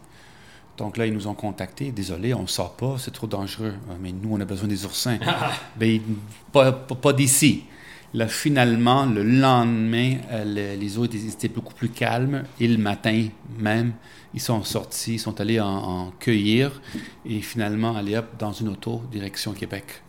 Donc 0.78 0.98
là, 0.98 1.06
ils 1.08 1.14
nous 1.14 1.28
ont 1.28 1.34
contactés. 1.34 1.92
Désolé, 1.92 2.34
on 2.34 2.44
ne 2.44 2.48
sort 2.48 2.74
pas, 2.76 2.96
c'est 3.00 3.12
trop 3.12 3.28
dangereux. 3.28 3.74
Mais 4.02 4.12
nous, 4.12 4.30
on 4.36 4.40
a 4.40 4.46
besoin 4.46 4.68
des 4.68 4.86
oursins. 4.86 5.18
ben, 5.76 6.00
pas, 6.52 6.72
pas, 6.72 6.96
pas 6.96 7.14
d'ici. 7.14 7.64
Là, 8.14 8.28
finalement, 8.28 9.06
le 9.06 9.24
lendemain, 9.24 10.16
euh, 10.32 10.46
le- 10.76 10.80
les 10.80 10.98
eaux 10.98 11.06
étaient, 11.06 11.18
étaient 11.18 11.48
beaucoup 11.50 11.74
plus 11.74 11.90
calmes. 11.90 12.44
Et 12.60 12.68
le 12.68 12.78
matin 12.78 13.28
même, 13.60 13.94
ils 14.34 14.40
sont 14.40 14.64
sortis, 14.64 15.16
ils 15.16 15.20
sont 15.20 15.40
allés 15.42 15.60
en, 15.60 15.68
en 15.68 16.12
cueillir 16.20 16.82
et 17.26 17.42
finalement 17.42 17.96
aller 17.98 18.16
hop, 18.16 18.28
dans 18.40 18.52
une 18.54 18.70
auto 18.70 19.02
direction 19.12 19.52
Québec. 19.54 20.04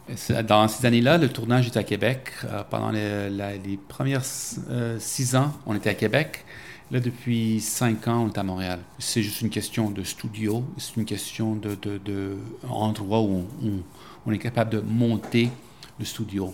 Dans 0.46 0.68
ces 0.68 0.86
années-là, 0.86 1.18
le 1.18 1.28
tournage 1.28 1.66
était 1.68 1.78
à 1.80 1.82
Québec. 1.84 2.30
Euh, 2.44 2.62
pendant 2.70 2.90
les, 2.90 3.30
la- 3.30 3.56
les 3.56 3.76
premières 3.76 4.22
euh, 4.70 4.96
six 5.00 5.34
ans, 5.34 5.52
on 5.66 5.74
était 5.74 5.90
à 5.90 5.94
Québec. 5.94 6.44
Là, 6.90 7.00
depuis 7.00 7.60
cinq 7.60 8.08
ans, 8.08 8.24
on 8.24 8.28
est 8.30 8.38
à 8.38 8.42
Montréal. 8.42 8.80
C'est 8.98 9.22
juste 9.22 9.42
une 9.42 9.50
question 9.50 9.90
de 9.90 10.02
studio, 10.02 10.64
c'est 10.78 10.96
une 10.96 11.04
question 11.04 11.54
de, 11.54 11.74
de, 11.74 11.98
de 11.98 12.36
endroit 12.68 13.20
où 13.20 13.44
on, 13.62 13.66
on- 13.66 13.82
on 14.26 14.32
est 14.32 14.38
capable 14.38 14.70
de 14.70 14.80
monter 14.80 15.50
le 15.98 16.04
studio. 16.04 16.52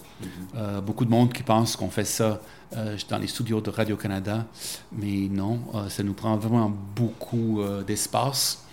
Euh, 0.57 0.81
beaucoup 0.81 1.05
de 1.05 1.11
monde 1.11 1.33
qui 1.33 1.43
pense 1.43 1.77
qu'on 1.77 1.89
fait 1.91 2.05
ça 2.05 2.41
euh, 2.77 2.97
dans 3.09 3.19
les 3.19 3.27
studios 3.27 3.61
de 3.61 3.71
Radio-Canada, 3.71 4.47
mais 4.93 5.29
non, 5.31 5.61
euh, 5.75 5.89
ça 5.89 6.03
nous 6.03 6.13
prend 6.15 6.37
vraiment 6.37 6.73
beaucoup 6.97 7.61
d'espace. 7.87 8.65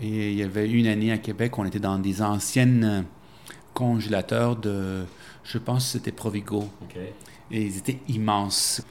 Et 0.00 0.32
il 0.32 0.38
y 0.38 0.42
avait 0.42 0.70
une 0.70 0.86
année 0.86 1.12
à 1.12 1.18
Québec, 1.18 1.58
on 1.58 1.64
était 1.64 1.80
dans 1.80 1.98
des 1.98 2.22
anciennes 2.22 3.04
congélateurs 3.74 4.56
de, 4.56 5.04
je 5.44 5.58
pense 5.58 5.84
que 5.84 5.90
c'était 5.92 6.12
Provigo, 6.12 6.68
et 7.50 7.62
ils 7.62 7.76
étaient 7.78 7.98
immenses. 8.08 8.82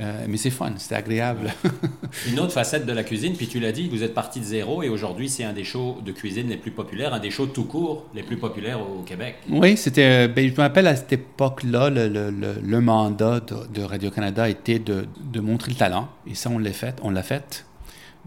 Euh, 0.00 0.24
mais 0.28 0.38
c'est 0.38 0.48
fun, 0.50 0.72
c'était 0.78 0.94
agréable. 0.94 1.52
Une 2.28 2.40
autre 2.40 2.52
facette 2.52 2.86
de 2.86 2.92
la 2.92 3.04
cuisine, 3.04 3.34
puis 3.36 3.46
tu 3.48 3.60
l'as 3.60 3.70
dit, 3.72 3.86
vous 3.88 4.02
êtes 4.02 4.14
parti 4.14 4.40
de 4.40 4.44
zéro 4.46 4.82
et 4.82 4.88
aujourd'hui, 4.88 5.28
c'est 5.28 5.44
un 5.44 5.52
des 5.52 5.62
shows 5.64 5.98
de 6.02 6.10
cuisine 6.10 6.48
les 6.48 6.56
plus 6.56 6.70
populaires, 6.70 7.12
un 7.12 7.18
des 7.20 7.30
shows 7.30 7.46
tout 7.48 7.64
court 7.64 8.06
les 8.14 8.22
plus 8.22 8.38
populaires 8.38 8.80
au 8.80 9.02
Québec. 9.02 9.36
Oui, 9.50 9.76
c'était. 9.76 10.26
Ben, 10.26 10.46
je 10.48 10.52
me 10.52 10.60
rappelle 10.60 10.86
à 10.86 10.96
cette 10.96 11.12
époque-là, 11.12 11.90
le, 11.90 12.08
le- 12.08 12.30
le- 12.30 12.56
le 12.62 12.80
mandat 12.80 13.40
de, 13.40 13.66
de 13.74 13.82
Radio-Canada 13.82 14.48
était 14.48 14.78
de, 14.78 15.06
de 15.22 15.40
montrer 15.40 15.70
le 15.72 15.76
talent, 15.76 16.08
et 16.26 16.34
ça, 16.34 16.48
on 16.48 16.58
l'a 16.58 16.72
fait. 16.72 16.96
On 17.02 17.10
l'a 17.10 17.22
fait. 17.22 17.66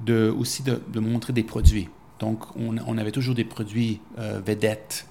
De, 0.05 0.29
aussi 0.37 0.63
de, 0.63 0.81
de 0.91 0.99
montrer 0.99 1.33
des 1.33 1.43
produits. 1.43 1.87
Donc, 2.19 2.39
on, 2.55 2.75
on 2.87 2.97
avait 2.97 3.11
toujours 3.11 3.35
des 3.35 3.43
produits 3.43 3.99
euh, 4.19 4.39
vedettes. 4.45 5.07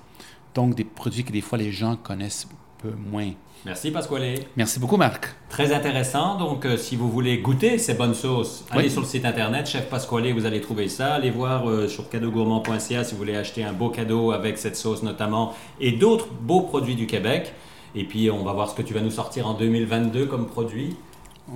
Donc, 0.54 0.74
des 0.74 0.84
produits 0.84 1.24
que 1.24 1.32
des 1.32 1.40
fois 1.40 1.56
les 1.58 1.72
gens 1.72 1.96
connaissent 1.96 2.46
peu 2.78 2.90
moins. 3.10 3.30
Merci 3.64 3.92
Pasquale. 3.92 4.34
Merci 4.56 4.80
beaucoup, 4.80 4.96
Marc. 4.96 5.34
Très 5.48 5.72
intéressant. 5.72 6.36
Donc, 6.36 6.64
euh, 6.66 6.76
si 6.76 6.96
vous 6.96 7.08
voulez 7.08 7.38
goûter 7.38 7.78
ces 7.78 7.94
bonnes 7.94 8.14
sauces, 8.14 8.64
allez 8.70 8.84
Oui. 8.86 8.90
sur 8.90 9.00
le 9.02 9.06
site 9.06 9.24
internet 9.24 9.68
Chef 9.68 9.88
Pasquale, 9.88 10.32
vous 10.32 10.46
allez 10.46 10.60
trouver 10.60 10.88
ça. 10.88 11.14
Allez 11.14 11.30
voir 11.30 11.70
euh, 11.70 11.86
sur 11.86 12.08
cadeaugourmand.ca 12.08 13.04
si 13.04 13.12
vous 13.12 13.18
voulez 13.18 13.36
acheter 13.36 13.62
un 13.62 13.72
beau 13.72 13.88
cadeau 13.90 14.32
avec 14.32 14.58
cette 14.58 14.74
sauce 14.76 15.04
notamment 15.04 15.54
et 15.80 15.92
d'autres 15.92 16.26
beaux 16.40 16.62
produits 16.62 16.96
du 16.96 17.06
Québec. 17.06 17.52
Et 17.94 18.02
puis, 18.04 18.30
on 18.30 18.42
va 18.42 18.52
voir 18.52 18.68
ce 18.68 18.74
que 18.74 18.82
tu 18.82 18.94
vas 18.94 19.00
nous 19.00 19.10
sortir 19.10 19.46
en 19.46 19.54
2022 19.54 20.26
comme 20.26 20.46
produit. 20.48 20.96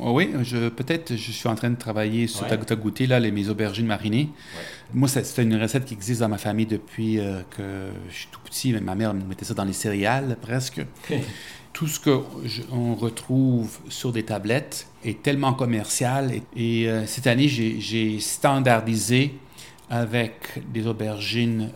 Oh 0.00 0.12
Oui, 0.12 0.30
je, 0.42 0.68
peut-être 0.68 1.14
je 1.16 1.30
suis 1.32 1.48
en 1.48 1.54
train 1.54 1.70
de 1.70 1.76
travailler 1.76 2.26
sur 2.26 2.42
Ouais. 2.42 2.58
ta, 2.58 2.74
goûter, 2.76 3.06
là, 3.06 3.20
les, 3.20 3.30
mes 3.30 3.48
aubergines 3.48 3.86
marinées. 3.86 4.28
Moi, 4.92 5.08
c'est 5.08 5.24
c'est 5.24 5.42
une 5.42 5.54
recette 5.60 5.84
qui 5.84 5.94
existe 5.94 6.20
dans 6.20 6.28
ma 6.28 6.38
famille 6.38 6.66
depuis 6.66 7.18
euh, 7.20 7.40
que 7.56 7.88
je 8.10 8.14
suis 8.14 8.28
tout 8.30 8.40
petit. 8.44 8.72
Ma 8.74 8.94
mère 8.94 9.14
me 9.14 9.22
mettait 9.24 9.44
ça 9.44 9.54
dans 9.54 9.64
les 9.64 9.72
céréales, 9.72 10.36
presque. 10.40 10.84
Tout 11.72 11.86
ce 11.88 12.00
qu'on 12.00 12.94
retrouve 12.94 13.78
sur 13.90 14.10
des 14.10 14.22
tablettes 14.22 14.86
est 15.04 15.22
tellement 15.22 15.52
commercial. 15.52 16.32
Et, 16.32 16.42
et, 16.82 16.88
euh, 16.88 17.04
cette 17.06 17.26
année, 17.26 17.48
j'ai 17.48 17.80
j'ai 17.80 18.18
standardisé 18.18 19.34
avec 19.90 20.62
des 20.72 20.86
aubergines 20.86 21.70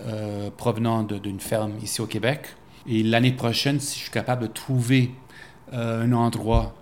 provenant 0.57 1.05
d'une 1.05 1.39
ferme 1.39 1.75
ici 1.83 2.01
au 2.01 2.07
Québec. 2.07 2.41
Et 2.89 3.03
l'année 3.05 3.31
prochaine, 3.33 3.79
si 3.79 3.99
je 3.99 4.03
suis 4.05 4.11
capable 4.11 4.43
de 4.43 4.47
trouver 4.49 5.11
un 5.73 6.11
endroit, 6.13 6.75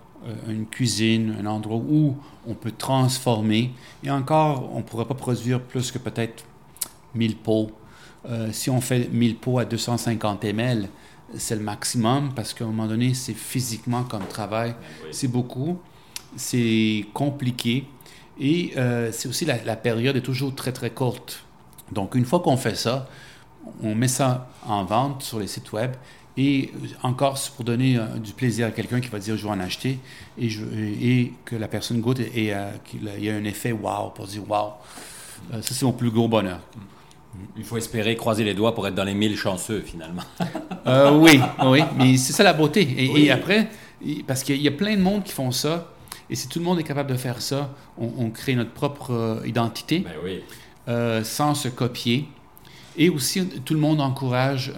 une 0.47 0.65
cuisine, 0.65 1.37
un 1.39 1.45
endroit 1.45 1.77
où 1.77 2.17
on 2.47 2.53
peut 2.53 2.73
transformer, 2.77 3.71
et 4.03 4.11
encore, 4.11 4.69
on 4.73 4.79
ne 4.79 4.83
pourrait 4.83 5.05
pas 5.05 5.13
produire 5.13 5.61
plus 5.61 5.91
que 5.91 5.97
peut-être 5.97 6.43
1000 7.15 7.37
pots. 7.37 7.71
si 8.51 8.69
on 8.69 8.81
fait 8.81 9.09
1000 9.11 9.37
pots 9.37 9.59
à 9.59 9.65
250 9.65 10.43
ml, 10.43 10.89
c'est 11.37 11.55
le 11.55 11.61
maximum 11.61 12.33
parce 12.33 12.53
qu'à 12.53 12.65
un 12.65 12.67
moment 12.67 12.87
donné, 12.87 13.13
c'est 13.13 13.33
physiquement 13.33 14.03
comme 14.03 14.25
travail. 14.27 14.75
C'est 15.11 15.27
beaucoup, 15.27 15.79
c'est 16.35 17.05
compliqué 17.13 17.85
et 18.39 18.73
euh, 18.77 19.11
c'est 19.11 19.27
aussi 19.27 19.45
la, 19.45 19.75
période 19.75 20.15
est 20.15 20.21
toujours 20.21 20.55
très 20.55 20.71
très 20.71 20.89
courte. 20.89 21.43
Donc 21.91 22.15
une 22.15 22.25
fois 22.25 22.39
qu'on 22.39 22.57
fait 22.57 22.75
ça, 22.75 23.07
on 23.83 23.95
met 23.95 24.07
ça 24.07 24.49
en 24.65 24.83
vente 24.85 25.23
sur 25.23 25.39
les 25.39 25.47
sites 25.47 25.71
web 25.73 25.91
et 26.39 26.71
encore 27.03 27.37
c'est 27.37 27.53
pour 27.53 27.65
donner 27.65 27.97
euh, 27.97 28.05
du 28.17 28.33
plaisir 28.33 28.67
à 28.67 28.71
quelqu'un 28.71 29.01
qui 29.01 29.09
va 29.09 29.19
dire 29.19 29.35
je 29.35 29.43
vais 29.43 29.49
en 29.49 29.59
acheter 29.59 29.99
et, 30.37 30.49
je, 30.49 30.63
et 30.73 31.33
que 31.45 31.55
la 31.55 31.67
personne 31.67 31.99
goûte 31.99 32.19
et, 32.19 32.53
euh, 32.53 32.71
qu'il 32.85 33.01
y 33.23 33.29
a 33.29 33.35
un 33.35 33.43
effet 33.43 33.71
wow 33.71 34.11
pour 34.15 34.25
dire 34.25 34.43
wow. 34.49 34.73
ça 35.51 35.73
c'est 35.73 35.85
mon 35.85 35.91
plus 35.91 36.11
gros 36.11 36.27
bonheur. 36.27 36.59
Il 37.57 37.63
faut 37.63 37.77
espérer 37.77 38.15
croiser 38.15 38.43
les 38.43 38.53
doigts 38.53 38.73
pour 38.73 38.87
être 38.87 38.95
dans 38.95 39.03
les 39.03 39.13
mille 39.13 39.37
chanceux, 39.37 39.81
finalement. 39.81 40.23
Euh, 40.87 41.11
oui, 41.11 41.39
oui, 41.65 41.81
mais 41.97 42.17
c'est 42.17 42.33
ça 42.33 42.41
la 42.41 42.53
beauté. 42.53 42.87
Et, 42.97 43.29
après, 43.29 43.67
parce 44.25 44.43
qu'il 44.43 44.59
y 44.59 44.67
a 44.67 44.71
plein 44.71 44.95
de 44.95 45.01
monde 45.01 45.23
qui 45.23 45.33
font 45.33 45.51
ça, 45.51 45.91
et 46.29 46.35
si 46.35 46.47
tout 46.47 46.57
le 46.57 46.65
monde 46.65 46.79
est 46.79 46.83
capable 46.83 47.11
de 47.11 47.17
faire 47.17 47.41
ça, 47.41 47.69
on, 47.97 48.31
crée 48.31 48.55
notre 48.55 48.71
propre 48.71 49.11
euh, 49.11 49.47
identité 49.47 49.99
ben 49.99 50.13
oui. 50.23 50.41
Euh, 50.87 51.23
sans 51.23 51.53
se 51.53 51.67
copier. 51.67 52.27
Et 52.97 53.09
aussi, 53.09 53.47
tout 53.47 53.73
le 53.73 53.79
monde 53.79 54.01
encourage 54.01 54.73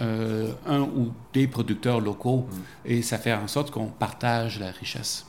un 0.66 0.80
ou 0.80 1.12
des 1.32 1.46
producteurs 1.46 2.00
locaux, 2.00 2.46
mm. 2.50 2.90
et 2.90 3.02
ça 3.02 3.18
fait 3.18 3.32
en 3.32 3.48
sorte 3.48 3.70
qu'on 3.70 3.86
partage 3.86 4.58
la 4.60 4.70
richesse. 4.70 5.26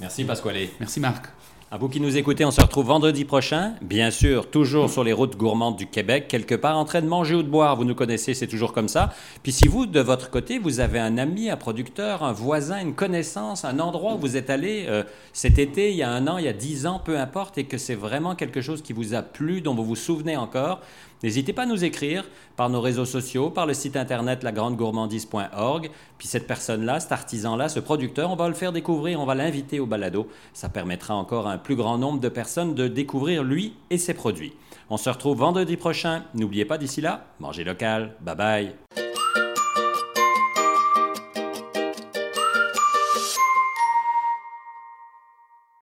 Merci 0.00 0.24
Pasquale. 0.24 0.68
Merci 0.80 1.00
Marc. 1.00 1.26
À 1.74 1.76
vous 1.76 1.88
qui 1.88 1.98
nous 1.98 2.16
écoutez, 2.16 2.44
on 2.44 2.52
se 2.52 2.60
retrouve 2.60 2.86
vendredi 2.86 3.24
prochain. 3.24 3.74
Bien 3.82 4.12
sûr, 4.12 4.48
toujours 4.48 4.88
sur 4.90 5.02
les 5.02 5.12
routes 5.12 5.36
gourmandes 5.36 5.76
du 5.76 5.88
Québec, 5.88 6.28
quelque 6.28 6.54
part 6.54 6.78
en 6.78 6.84
train 6.84 7.00
de 7.00 7.08
manger 7.08 7.34
ou 7.34 7.42
de 7.42 7.48
boire. 7.48 7.74
Vous 7.74 7.84
nous 7.84 7.96
connaissez, 7.96 8.32
c'est 8.32 8.46
toujours 8.46 8.72
comme 8.72 8.86
ça. 8.86 9.12
Puis 9.42 9.50
si 9.50 9.66
vous, 9.66 9.84
de 9.86 9.98
votre 9.98 10.30
côté, 10.30 10.60
vous 10.60 10.78
avez 10.78 11.00
un 11.00 11.18
ami, 11.18 11.50
un 11.50 11.56
producteur, 11.56 12.22
un 12.22 12.32
voisin, 12.32 12.80
une 12.80 12.94
connaissance, 12.94 13.64
un 13.64 13.80
endroit 13.80 14.14
où 14.14 14.18
vous 14.18 14.36
êtes 14.36 14.50
allé 14.50 14.84
euh, 14.86 15.02
cet 15.32 15.58
été, 15.58 15.90
il 15.90 15.96
y 15.96 16.04
a 16.04 16.10
un 16.10 16.28
an, 16.28 16.38
il 16.38 16.44
y 16.44 16.48
a 16.48 16.52
dix 16.52 16.86
ans, 16.86 17.00
peu 17.04 17.18
importe, 17.18 17.58
et 17.58 17.64
que 17.64 17.76
c'est 17.76 17.96
vraiment 17.96 18.36
quelque 18.36 18.60
chose 18.60 18.80
qui 18.80 18.92
vous 18.92 19.14
a 19.14 19.22
plu, 19.22 19.60
dont 19.60 19.74
vous 19.74 19.84
vous 19.84 19.96
souvenez 19.96 20.36
encore, 20.36 20.80
N'hésitez 21.24 21.54
pas 21.54 21.62
à 21.62 21.66
nous 21.66 21.84
écrire 21.84 22.22
par 22.54 22.68
nos 22.68 22.82
réseaux 22.82 23.06
sociaux, 23.06 23.48
par 23.48 23.64
le 23.64 23.72
site 23.72 23.96
internet 23.96 24.42
lagrandegourmandise.org. 24.42 25.90
Puis 26.18 26.28
cette 26.28 26.46
personne-là, 26.46 27.00
cet 27.00 27.12
artisan-là, 27.12 27.70
ce 27.70 27.80
producteur, 27.80 28.30
on 28.30 28.36
va 28.36 28.46
le 28.46 28.52
faire 28.52 28.72
découvrir, 28.72 29.18
on 29.18 29.24
va 29.24 29.34
l'inviter 29.34 29.80
au 29.80 29.86
balado. 29.86 30.28
Ça 30.52 30.68
permettra 30.68 31.14
encore 31.14 31.48
à 31.48 31.52
un 31.52 31.58
plus 31.58 31.76
grand 31.76 31.96
nombre 31.96 32.20
de 32.20 32.28
personnes 32.28 32.74
de 32.74 32.88
découvrir 32.88 33.42
lui 33.42 33.72
et 33.88 33.96
ses 33.96 34.12
produits. 34.12 34.52
On 34.90 34.98
se 34.98 35.08
retrouve 35.08 35.38
vendredi 35.38 35.78
prochain. 35.78 36.24
N'oubliez 36.34 36.66
pas 36.66 36.76
d'ici 36.76 37.00
là, 37.00 37.24
mangez 37.40 37.64
local. 37.64 38.16
Bye 38.20 38.36
bye. 38.36 38.74